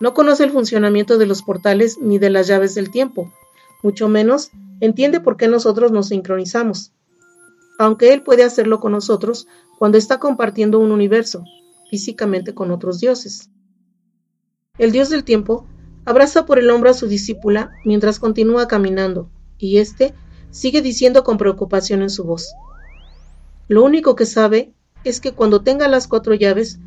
No 0.00 0.14
conoce 0.14 0.44
el 0.44 0.50
funcionamiento 0.50 1.18
de 1.18 1.26
los 1.26 1.42
portales 1.42 1.98
ni 2.00 2.18
de 2.18 2.30
las 2.30 2.46
llaves 2.46 2.74
del 2.74 2.90
tiempo, 2.90 3.32
mucho 3.82 4.08
menos 4.08 4.50
entiende 4.80 5.20
por 5.20 5.36
qué 5.36 5.48
nosotros 5.48 5.92
nos 5.92 6.08
sincronizamos, 6.08 6.92
aunque 7.78 8.12
Él 8.12 8.22
puede 8.22 8.44
hacerlo 8.44 8.80
con 8.80 8.92
nosotros 8.92 9.46
cuando 9.78 9.98
está 9.98 10.18
compartiendo 10.18 10.78
un 10.78 10.92
universo, 10.92 11.44
físicamente 11.90 12.54
con 12.54 12.70
otros 12.70 13.00
dioses. 13.00 13.50
El 14.78 14.92
dios 14.92 15.10
del 15.10 15.24
tiempo 15.24 15.66
abraza 16.04 16.46
por 16.46 16.58
el 16.58 16.70
hombro 16.70 16.90
a 16.90 16.94
su 16.94 17.08
discípula 17.08 17.72
mientras 17.84 18.18
continúa 18.20 18.68
caminando, 18.68 19.30
y 19.58 19.78
éste 19.78 20.14
sigue 20.50 20.80
diciendo 20.80 21.24
con 21.24 21.38
preocupación 21.38 22.02
en 22.02 22.10
su 22.10 22.24
voz. 22.24 22.52
Lo 23.66 23.84
único 23.84 24.14
que 24.16 24.26
sabe 24.26 24.72
es 25.04 25.20
que 25.20 25.32
cuando 25.32 25.62
tenga 25.62 25.88
las 25.88 26.08
cuatro 26.08 26.34
llaves, 26.34 26.78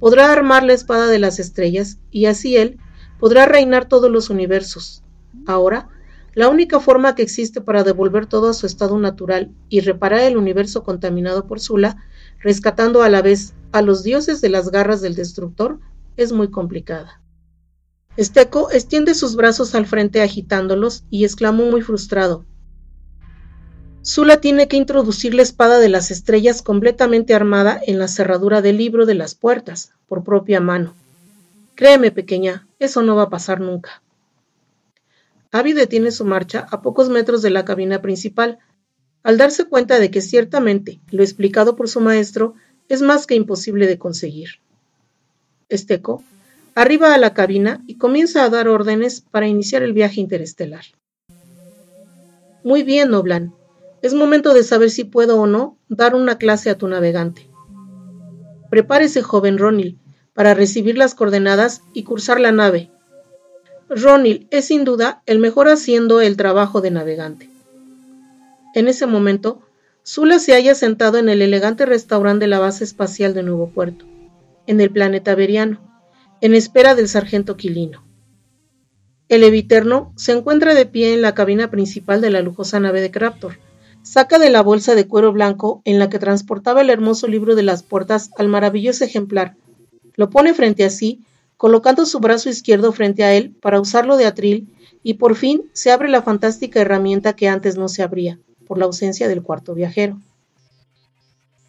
podrá 0.00 0.32
armar 0.32 0.64
la 0.64 0.72
espada 0.72 1.06
de 1.06 1.20
las 1.20 1.38
estrellas, 1.38 1.98
y 2.10 2.26
así 2.26 2.56
él 2.56 2.80
podrá 3.20 3.46
reinar 3.46 3.88
todos 3.88 4.10
los 4.10 4.30
universos. 4.30 5.04
Ahora 5.46 5.88
la 6.34 6.48
única 6.48 6.78
forma 6.78 7.14
que 7.14 7.22
existe 7.22 7.60
para 7.60 7.82
devolver 7.82 8.26
todo 8.26 8.50
a 8.50 8.54
su 8.54 8.66
estado 8.66 8.98
natural 8.98 9.52
y 9.68 9.80
reparar 9.80 10.20
el 10.20 10.36
universo 10.36 10.84
contaminado 10.84 11.46
por 11.46 11.60
Zula, 11.60 11.96
rescatando 12.38 13.02
a 13.02 13.08
la 13.08 13.20
vez 13.20 13.54
a 13.72 13.82
los 13.82 14.04
dioses 14.04 14.40
de 14.40 14.48
las 14.48 14.70
garras 14.70 15.00
del 15.00 15.16
destructor, 15.16 15.80
es 16.16 16.32
muy 16.32 16.50
complicada. 16.50 17.20
Esteco 18.16 18.70
extiende 18.70 19.14
sus 19.14 19.34
brazos 19.34 19.74
al 19.74 19.86
frente 19.86 20.22
agitándolos 20.22 21.04
y 21.10 21.24
exclamó 21.24 21.64
muy 21.64 21.82
frustrado. 21.82 22.44
Zula 24.02 24.40
tiene 24.40 24.66
que 24.66 24.78
introducir 24.78 25.34
la 25.34 25.42
espada 25.42 25.78
de 25.78 25.90
las 25.90 26.10
estrellas 26.10 26.62
completamente 26.62 27.34
armada 27.34 27.78
en 27.86 27.98
la 27.98 28.08
cerradura 28.08 28.62
del 28.62 28.78
libro 28.78 29.04
de 29.04 29.14
las 29.14 29.34
puertas, 29.34 29.92
por 30.08 30.24
propia 30.24 30.58
mano. 30.58 30.94
Créeme, 31.74 32.10
pequeña, 32.10 32.66
eso 32.78 33.02
no 33.02 33.14
va 33.14 33.24
a 33.24 33.30
pasar 33.30 33.60
nunca. 33.60 34.02
Abby 35.52 35.74
detiene 35.74 36.12
su 36.12 36.24
marcha 36.24 36.66
a 36.70 36.80
pocos 36.80 37.10
metros 37.10 37.42
de 37.42 37.50
la 37.50 37.66
cabina 37.66 38.00
principal, 38.00 38.58
al 39.22 39.36
darse 39.36 39.64
cuenta 39.66 39.98
de 39.98 40.10
que 40.10 40.22
ciertamente 40.22 41.00
lo 41.10 41.22
explicado 41.22 41.76
por 41.76 41.88
su 41.88 42.00
maestro 42.00 42.54
es 42.88 43.02
más 43.02 43.26
que 43.26 43.34
imposible 43.34 43.86
de 43.86 43.98
conseguir. 43.98 44.60
Esteco 45.68 46.24
arriba 46.74 47.12
a 47.12 47.18
la 47.18 47.34
cabina 47.34 47.82
y 47.86 47.96
comienza 47.96 48.44
a 48.44 48.48
dar 48.48 48.66
órdenes 48.68 49.20
para 49.20 49.46
iniciar 49.46 49.82
el 49.82 49.92
viaje 49.92 50.20
interestelar. 50.20 50.84
Muy 52.64 52.82
bien, 52.82 53.10
Noblan. 53.10 53.59
Es 54.02 54.14
momento 54.14 54.54
de 54.54 54.62
saber 54.62 54.90
si 54.90 55.04
puedo 55.04 55.40
o 55.40 55.46
no 55.46 55.78
dar 55.88 56.14
una 56.14 56.38
clase 56.38 56.70
a 56.70 56.78
tu 56.78 56.88
navegante. 56.88 57.50
Prepárese, 58.70 59.22
joven 59.22 59.58
Ronil, 59.58 59.98
para 60.32 60.54
recibir 60.54 60.96
las 60.96 61.14
coordenadas 61.14 61.82
y 61.92 62.04
cursar 62.04 62.40
la 62.40 62.52
nave, 62.52 62.90
Ronil 63.92 64.46
es 64.52 64.66
sin 64.66 64.84
duda 64.84 65.20
el 65.26 65.40
mejor 65.40 65.68
haciendo 65.68 66.20
el 66.20 66.36
trabajo 66.36 66.80
de 66.80 66.92
navegante. 66.92 67.50
En 68.72 68.86
ese 68.86 69.06
momento, 69.06 69.62
Zula 70.06 70.38
se 70.38 70.52
halla 70.52 70.76
sentado 70.76 71.18
en 71.18 71.28
el 71.28 71.42
elegante 71.42 71.86
restaurante 71.86 72.44
de 72.44 72.50
la 72.50 72.60
base 72.60 72.84
espacial 72.84 73.34
de 73.34 73.42
Nuevo 73.42 73.70
Puerto, 73.70 74.04
en 74.68 74.80
el 74.80 74.90
planeta 74.90 75.34
Beriano, 75.34 75.80
en 76.40 76.54
espera 76.54 76.94
del 76.94 77.08
sargento 77.08 77.56
Quilino. 77.56 78.04
El 79.28 79.42
Eviterno 79.42 80.12
se 80.16 80.32
encuentra 80.32 80.74
de 80.74 80.86
pie 80.86 81.12
en 81.12 81.20
la 81.20 81.34
cabina 81.34 81.68
principal 81.68 82.20
de 82.20 82.30
la 82.30 82.42
lujosa 82.42 82.78
nave 82.78 83.00
de 83.00 83.10
Craptor. 83.10 83.58
Saca 84.02 84.38
de 84.38 84.50
la 84.50 84.62
bolsa 84.62 84.94
de 84.94 85.06
cuero 85.06 85.32
blanco 85.32 85.82
en 85.84 85.98
la 85.98 86.08
que 86.08 86.18
transportaba 86.18 86.80
el 86.80 86.90
hermoso 86.90 87.26
libro 87.26 87.54
de 87.54 87.62
las 87.62 87.82
puertas 87.82 88.30
al 88.38 88.48
maravilloso 88.48 89.04
ejemplar. 89.04 89.56
Lo 90.16 90.30
pone 90.30 90.54
frente 90.54 90.84
a 90.84 90.90
sí 90.90 91.20
colocando 91.60 92.06
su 92.06 92.20
brazo 92.20 92.48
izquierdo 92.48 92.90
frente 92.90 93.22
a 93.22 93.34
él 93.34 93.54
para 93.60 93.78
usarlo 93.78 94.16
de 94.16 94.24
atril, 94.24 94.74
y 95.02 95.14
por 95.14 95.36
fin 95.36 95.64
se 95.74 95.90
abre 95.90 96.08
la 96.08 96.22
fantástica 96.22 96.80
herramienta 96.80 97.34
que 97.34 97.48
antes 97.48 97.76
no 97.76 97.88
se 97.88 98.02
abría, 98.02 98.38
por 98.66 98.78
la 98.78 98.86
ausencia 98.86 99.28
del 99.28 99.42
cuarto 99.42 99.74
viajero. 99.74 100.18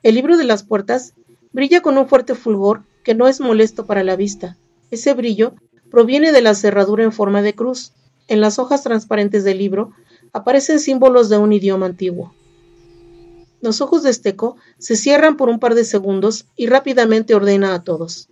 El 0.02 0.16
libro 0.16 0.38
de 0.38 0.46
las 0.46 0.64
puertas 0.64 1.14
brilla 1.52 1.82
con 1.82 1.98
un 1.98 2.08
fuerte 2.08 2.36
fulgor 2.36 2.84
que 3.04 3.16
no 3.16 3.28
es 3.28 3.42
molesto 3.42 3.86
para 3.86 4.04
la 4.06 4.16
vista. 4.16 4.56
Ese 4.92 5.14
brillo 5.14 5.56
proviene 5.90 6.32
de 6.32 6.42
la 6.42 6.56
cerradura 6.56 7.04
en 7.04 7.12
forma 7.12 7.42
de 7.42 7.54
cruz. 7.54 7.92
En 8.30 8.40
las 8.40 8.60
hojas 8.60 8.84
transparentes 8.84 9.44
del 9.44 9.58
libro 9.58 9.92
aparecen 10.34 10.80
símbolos 10.80 11.30
de 11.30 11.38
un 11.38 11.54
idioma 11.54 11.86
antiguo. 11.86 12.34
Los 13.62 13.82
ojos 13.82 14.04
de 14.04 14.10
Esteco 14.10 14.58
se 14.80 14.96
cierran 14.96 15.38
por 15.38 15.50
un 15.50 15.60
par 15.60 15.76
de 15.76 15.84
segundos 15.84 16.48
y 16.56 16.68
rápidamente 16.68 17.36
ordena 17.36 17.76
a 17.76 17.84
todos. 17.84 18.30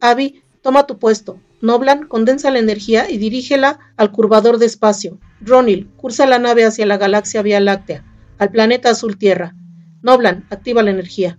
Abby, 0.00 0.42
toma 0.62 0.86
tu 0.86 0.98
puesto. 0.98 1.40
Noblan, 1.60 2.06
condensa 2.06 2.50
la 2.50 2.58
energía 2.58 3.10
y 3.10 3.18
dirígela 3.18 3.80
al 3.96 4.12
curvador 4.12 4.58
de 4.58 4.66
espacio. 4.66 5.18
Ronil, 5.40 5.90
cursa 5.96 6.26
la 6.26 6.38
nave 6.38 6.64
hacia 6.64 6.86
la 6.86 6.96
galaxia 6.96 7.42
Vía 7.42 7.60
Láctea, 7.60 8.04
al 8.38 8.50
planeta 8.50 8.90
azul 8.90 9.18
Tierra. 9.18 9.54
Noblan, 10.02 10.46
activa 10.50 10.82
la 10.82 10.90
energía. 10.90 11.38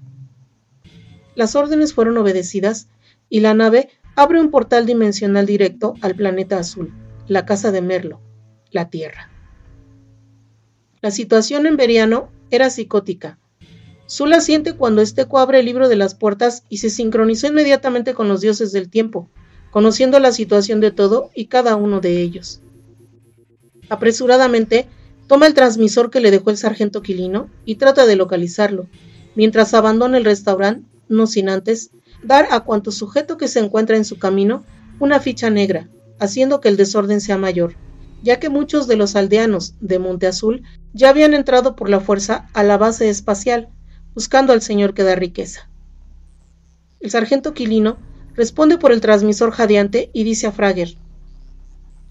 Las 1.35 1.55
órdenes 1.55 1.93
fueron 1.93 2.17
obedecidas 2.17 2.89
y 3.29 3.39
la 3.39 3.53
nave 3.53 3.89
abre 4.15 4.39
un 4.39 4.51
portal 4.51 4.85
dimensional 4.85 5.45
directo 5.45 5.95
al 6.01 6.15
planeta 6.15 6.59
azul, 6.59 6.93
la 7.27 7.45
casa 7.45 7.71
de 7.71 7.81
Merlo, 7.81 8.19
la 8.71 8.89
Tierra. 8.89 9.29
La 11.01 11.11
situación 11.11 11.65
en 11.65 11.77
Veriano 11.77 12.29
era 12.49 12.69
psicótica. 12.69 13.39
Zula 14.09 14.41
siente 14.41 14.73
cuando 14.73 15.01
Esteco 15.01 15.39
abre 15.39 15.59
el 15.59 15.65
libro 15.65 15.87
de 15.87 15.95
las 15.95 16.15
puertas 16.15 16.63
y 16.69 16.77
se 16.77 16.89
sincronizó 16.89 17.47
inmediatamente 17.47 18.13
con 18.13 18.27
los 18.27 18.41
dioses 18.41 18.71
del 18.71 18.89
tiempo, 18.89 19.29
conociendo 19.71 20.19
la 20.19 20.31
situación 20.31 20.81
de 20.81 20.91
todo 20.91 21.31
y 21.33 21.45
cada 21.45 21.75
uno 21.75 22.01
de 22.01 22.21
ellos. 22.21 22.61
Apresuradamente, 23.89 24.87
toma 25.27 25.47
el 25.47 25.53
transmisor 25.53 26.11
que 26.11 26.19
le 26.19 26.29
dejó 26.29 26.49
el 26.49 26.57
sargento 26.57 27.01
Quilino 27.01 27.49
y 27.65 27.75
trata 27.75 28.05
de 28.05 28.15
localizarlo, 28.15 28.87
mientras 29.33 29.73
abandona 29.73 30.17
el 30.17 30.25
restaurante, 30.25 30.85
no 31.07 31.25
sin 31.25 31.49
antes 31.49 31.91
dar 32.23 32.47
a 32.51 32.61
cuanto 32.61 32.91
sujeto 32.91 33.37
que 33.37 33.47
se 33.47 33.59
encuentra 33.59 33.97
en 33.97 34.05
su 34.05 34.19
camino 34.19 34.63
una 34.99 35.19
ficha 35.19 35.49
negra, 35.49 35.89
haciendo 36.19 36.61
que 36.61 36.69
el 36.69 36.77
desorden 36.77 37.21
sea 37.21 37.37
mayor, 37.37 37.75
ya 38.21 38.39
que 38.39 38.49
muchos 38.49 38.87
de 38.87 38.95
los 38.95 39.15
aldeanos 39.15 39.75
de 39.79 39.99
Monte 39.99 40.27
Azul 40.27 40.63
ya 40.93 41.09
habían 41.09 41.33
entrado 41.33 41.75
por 41.75 41.89
la 41.89 41.99
fuerza 41.99 42.47
a 42.53 42.63
la 42.63 42.77
base 42.77 43.09
espacial, 43.09 43.69
buscando 44.13 44.53
al 44.53 44.61
señor 44.61 44.93
que 44.93 45.03
da 45.03 45.15
riqueza. 45.15 45.69
El 46.99 47.09
sargento 47.09 47.53
Quilino 47.53 47.97
responde 48.35 48.77
por 48.77 48.91
el 48.91 49.01
transmisor 49.01 49.51
jadeante 49.51 50.09
y 50.13 50.23
dice 50.23 50.47
a 50.47 50.51
Frager 50.51 50.95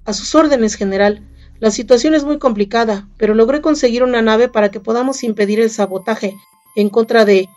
A 0.05 0.13
sus 0.13 0.35
órdenes, 0.35 0.75
general. 0.75 1.27
La 1.61 1.71
situación 1.71 2.15
es 2.15 2.25
muy 2.25 2.39
complicada, 2.39 3.09
pero 3.19 3.35
logré 3.35 3.61
conseguir 3.61 4.03
una 4.03 4.23
nave 4.23 4.49
para 4.49 4.71
que 4.71 4.81
podamos 4.81 5.23
impedir 5.23 5.61
el 5.61 5.71
sabotaje 5.71 6.35
en 6.75 6.89
contra 6.89 7.25
de. 7.25 7.49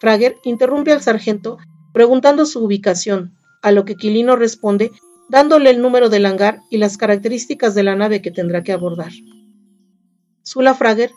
Frager 0.00 0.36
interrumpe 0.44 0.92
al 0.92 1.02
sargento 1.02 1.58
preguntando 1.92 2.46
su 2.46 2.64
ubicación, 2.64 3.34
a 3.62 3.72
lo 3.72 3.84
que 3.84 3.96
Quilino 3.96 4.36
responde 4.36 4.92
dándole 5.30 5.70
el 5.70 5.80
número 5.80 6.10
del 6.10 6.26
hangar 6.26 6.60
y 6.70 6.78
las 6.78 6.98
características 6.98 7.74
de 7.74 7.84
la 7.84 7.96
nave 7.96 8.20
que 8.20 8.30
tendrá 8.30 8.62
que 8.62 8.72
abordar. 8.72 9.12
Sula 10.42 10.74
Frager 10.74 11.10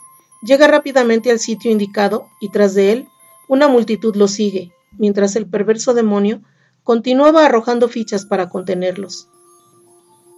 Llega 0.43 0.67
rápidamente 0.67 1.31
al 1.31 1.39
sitio 1.39 1.71
indicado 1.71 2.27
y 2.41 2.49
tras 2.49 2.73
de 2.73 2.91
él 2.91 3.07
una 3.47 3.69
multitud 3.69 4.13
lo 4.17 4.27
sigue, 4.27 4.73
mientras 4.97 5.37
el 5.37 5.47
perverso 5.47 5.93
demonio 5.93 6.41
continuaba 6.83 7.45
arrojando 7.45 7.87
fichas 7.87 8.25
para 8.25 8.49
contenerlos. 8.49 9.29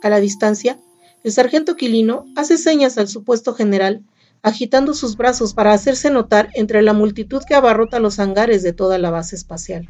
A 0.04 0.10
la 0.10 0.20
distancia, 0.20 0.80
el 1.24 1.32
sargento 1.32 1.76
Quilino 1.76 2.26
hace 2.36 2.60
señas 2.60 3.00
al 3.00 3.08
supuesto 3.08 3.56
general, 3.56 4.06
agitando 4.44 4.94
sus 4.94 5.18
brazos 5.18 5.56
para 5.56 5.74
hacerse 5.74 6.12
notar 6.12 6.50
entre 6.54 6.84
la 6.84 6.94
multitud 6.94 7.42
que 7.48 7.56
abarrota 7.56 8.00
los 8.00 8.20
hangares 8.20 8.62
de 8.62 8.74
toda 8.74 9.00
la 9.00 9.10
base 9.10 9.36
espacial. 9.36 9.90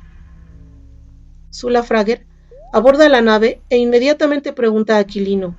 Sula 1.50 1.84
Frager 1.84 2.26
aborda 2.74 3.10
la 3.10 3.22
nave 3.22 3.62
e 3.70 3.78
inmediatamente 3.78 4.54
pregunta 4.54 4.98
a 4.98 5.04
Quilino, 5.04 5.56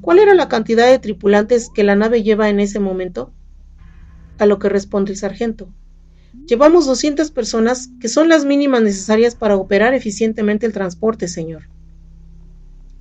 ¿cuál 0.00 0.18
era 0.18 0.34
la 0.34 0.48
cantidad 0.48 0.90
de 0.90 0.98
tripulantes 0.98 1.70
que 1.74 1.84
la 1.84 1.96
nave 1.96 2.22
lleva 2.22 2.48
en 2.48 2.60
ese 2.60 2.78
momento? 2.78 3.32
a 4.38 4.46
lo 4.46 4.58
que 4.58 4.68
responde 4.68 5.12
el 5.12 5.18
sargento. 5.18 5.68
Llevamos 6.46 6.86
200 6.86 7.30
personas, 7.30 7.90
que 8.00 8.08
son 8.08 8.28
las 8.28 8.44
mínimas 8.44 8.82
necesarias 8.82 9.34
para 9.34 9.56
operar 9.56 9.94
eficientemente 9.94 10.66
el 10.66 10.72
transporte, 10.72 11.28
señor. 11.28 11.68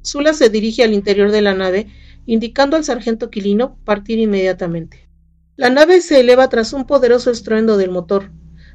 Zula 0.04 0.34
se 0.34 0.50
dirige 0.50 0.84
al 0.84 0.94
interior 0.94 1.32
de 1.32 1.42
la 1.42 1.54
nave, 1.54 1.88
indicando 2.26 2.78
al 2.78 2.84
sargento 2.84 3.30
Quilino 3.30 3.78
partir 3.84 4.20
inmediatamente. 4.20 5.10
La 5.58 5.70
nave 5.70 6.02
se 6.02 6.20
eleva 6.20 6.50
tras 6.50 6.74
un 6.74 6.86
poderoso 6.86 7.32
estruendo 7.32 7.78
del 7.78 7.92
motor. 7.92 8.32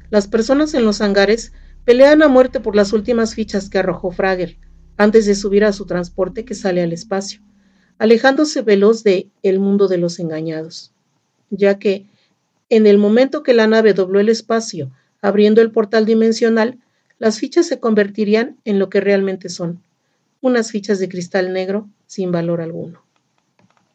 Las 0.09 0.27
personas 0.27 0.73
en 0.73 0.85
los 0.85 1.01
hangares 1.01 1.53
pelean 1.85 2.21
a 2.21 2.27
muerte 2.27 2.59
por 2.59 2.75
las 2.75 2.93
últimas 2.93 3.35
fichas 3.35 3.69
que 3.69 3.79
arrojó 3.79 4.11
Frager, 4.11 4.57
antes 4.97 5.25
de 5.25 5.35
subir 5.35 5.63
a 5.63 5.73
su 5.73 5.85
transporte 5.85 6.45
que 6.45 6.53
sale 6.53 6.81
al 6.81 6.93
espacio, 6.93 7.41
alejándose 7.97 8.61
veloz 8.61 9.03
de 9.03 9.29
el 9.43 9.59
mundo 9.59 9.87
de 9.87 9.97
los 9.97 10.19
engañados, 10.19 10.91
ya 11.49 11.79
que 11.79 12.05
en 12.69 12.87
el 12.87 12.97
momento 12.97 13.43
que 13.43 13.53
la 13.53 13.67
nave 13.67 13.93
dobló 13.93 14.19
el 14.19 14.29
espacio, 14.29 14.91
abriendo 15.21 15.61
el 15.61 15.71
portal 15.71 16.05
dimensional, 16.05 16.79
las 17.19 17.39
fichas 17.39 17.67
se 17.67 17.79
convertirían 17.79 18.57
en 18.65 18.79
lo 18.79 18.89
que 18.89 19.01
realmente 19.01 19.49
son, 19.49 19.81
unas 20.41 20.71
fichas 20.71 20.99
de 20.99 21.09
cristal 21.09 21.53
negro 21.53 21.87
sin 22.07 22.31
valor 22.31 22.61
alguno. 22.61 23.03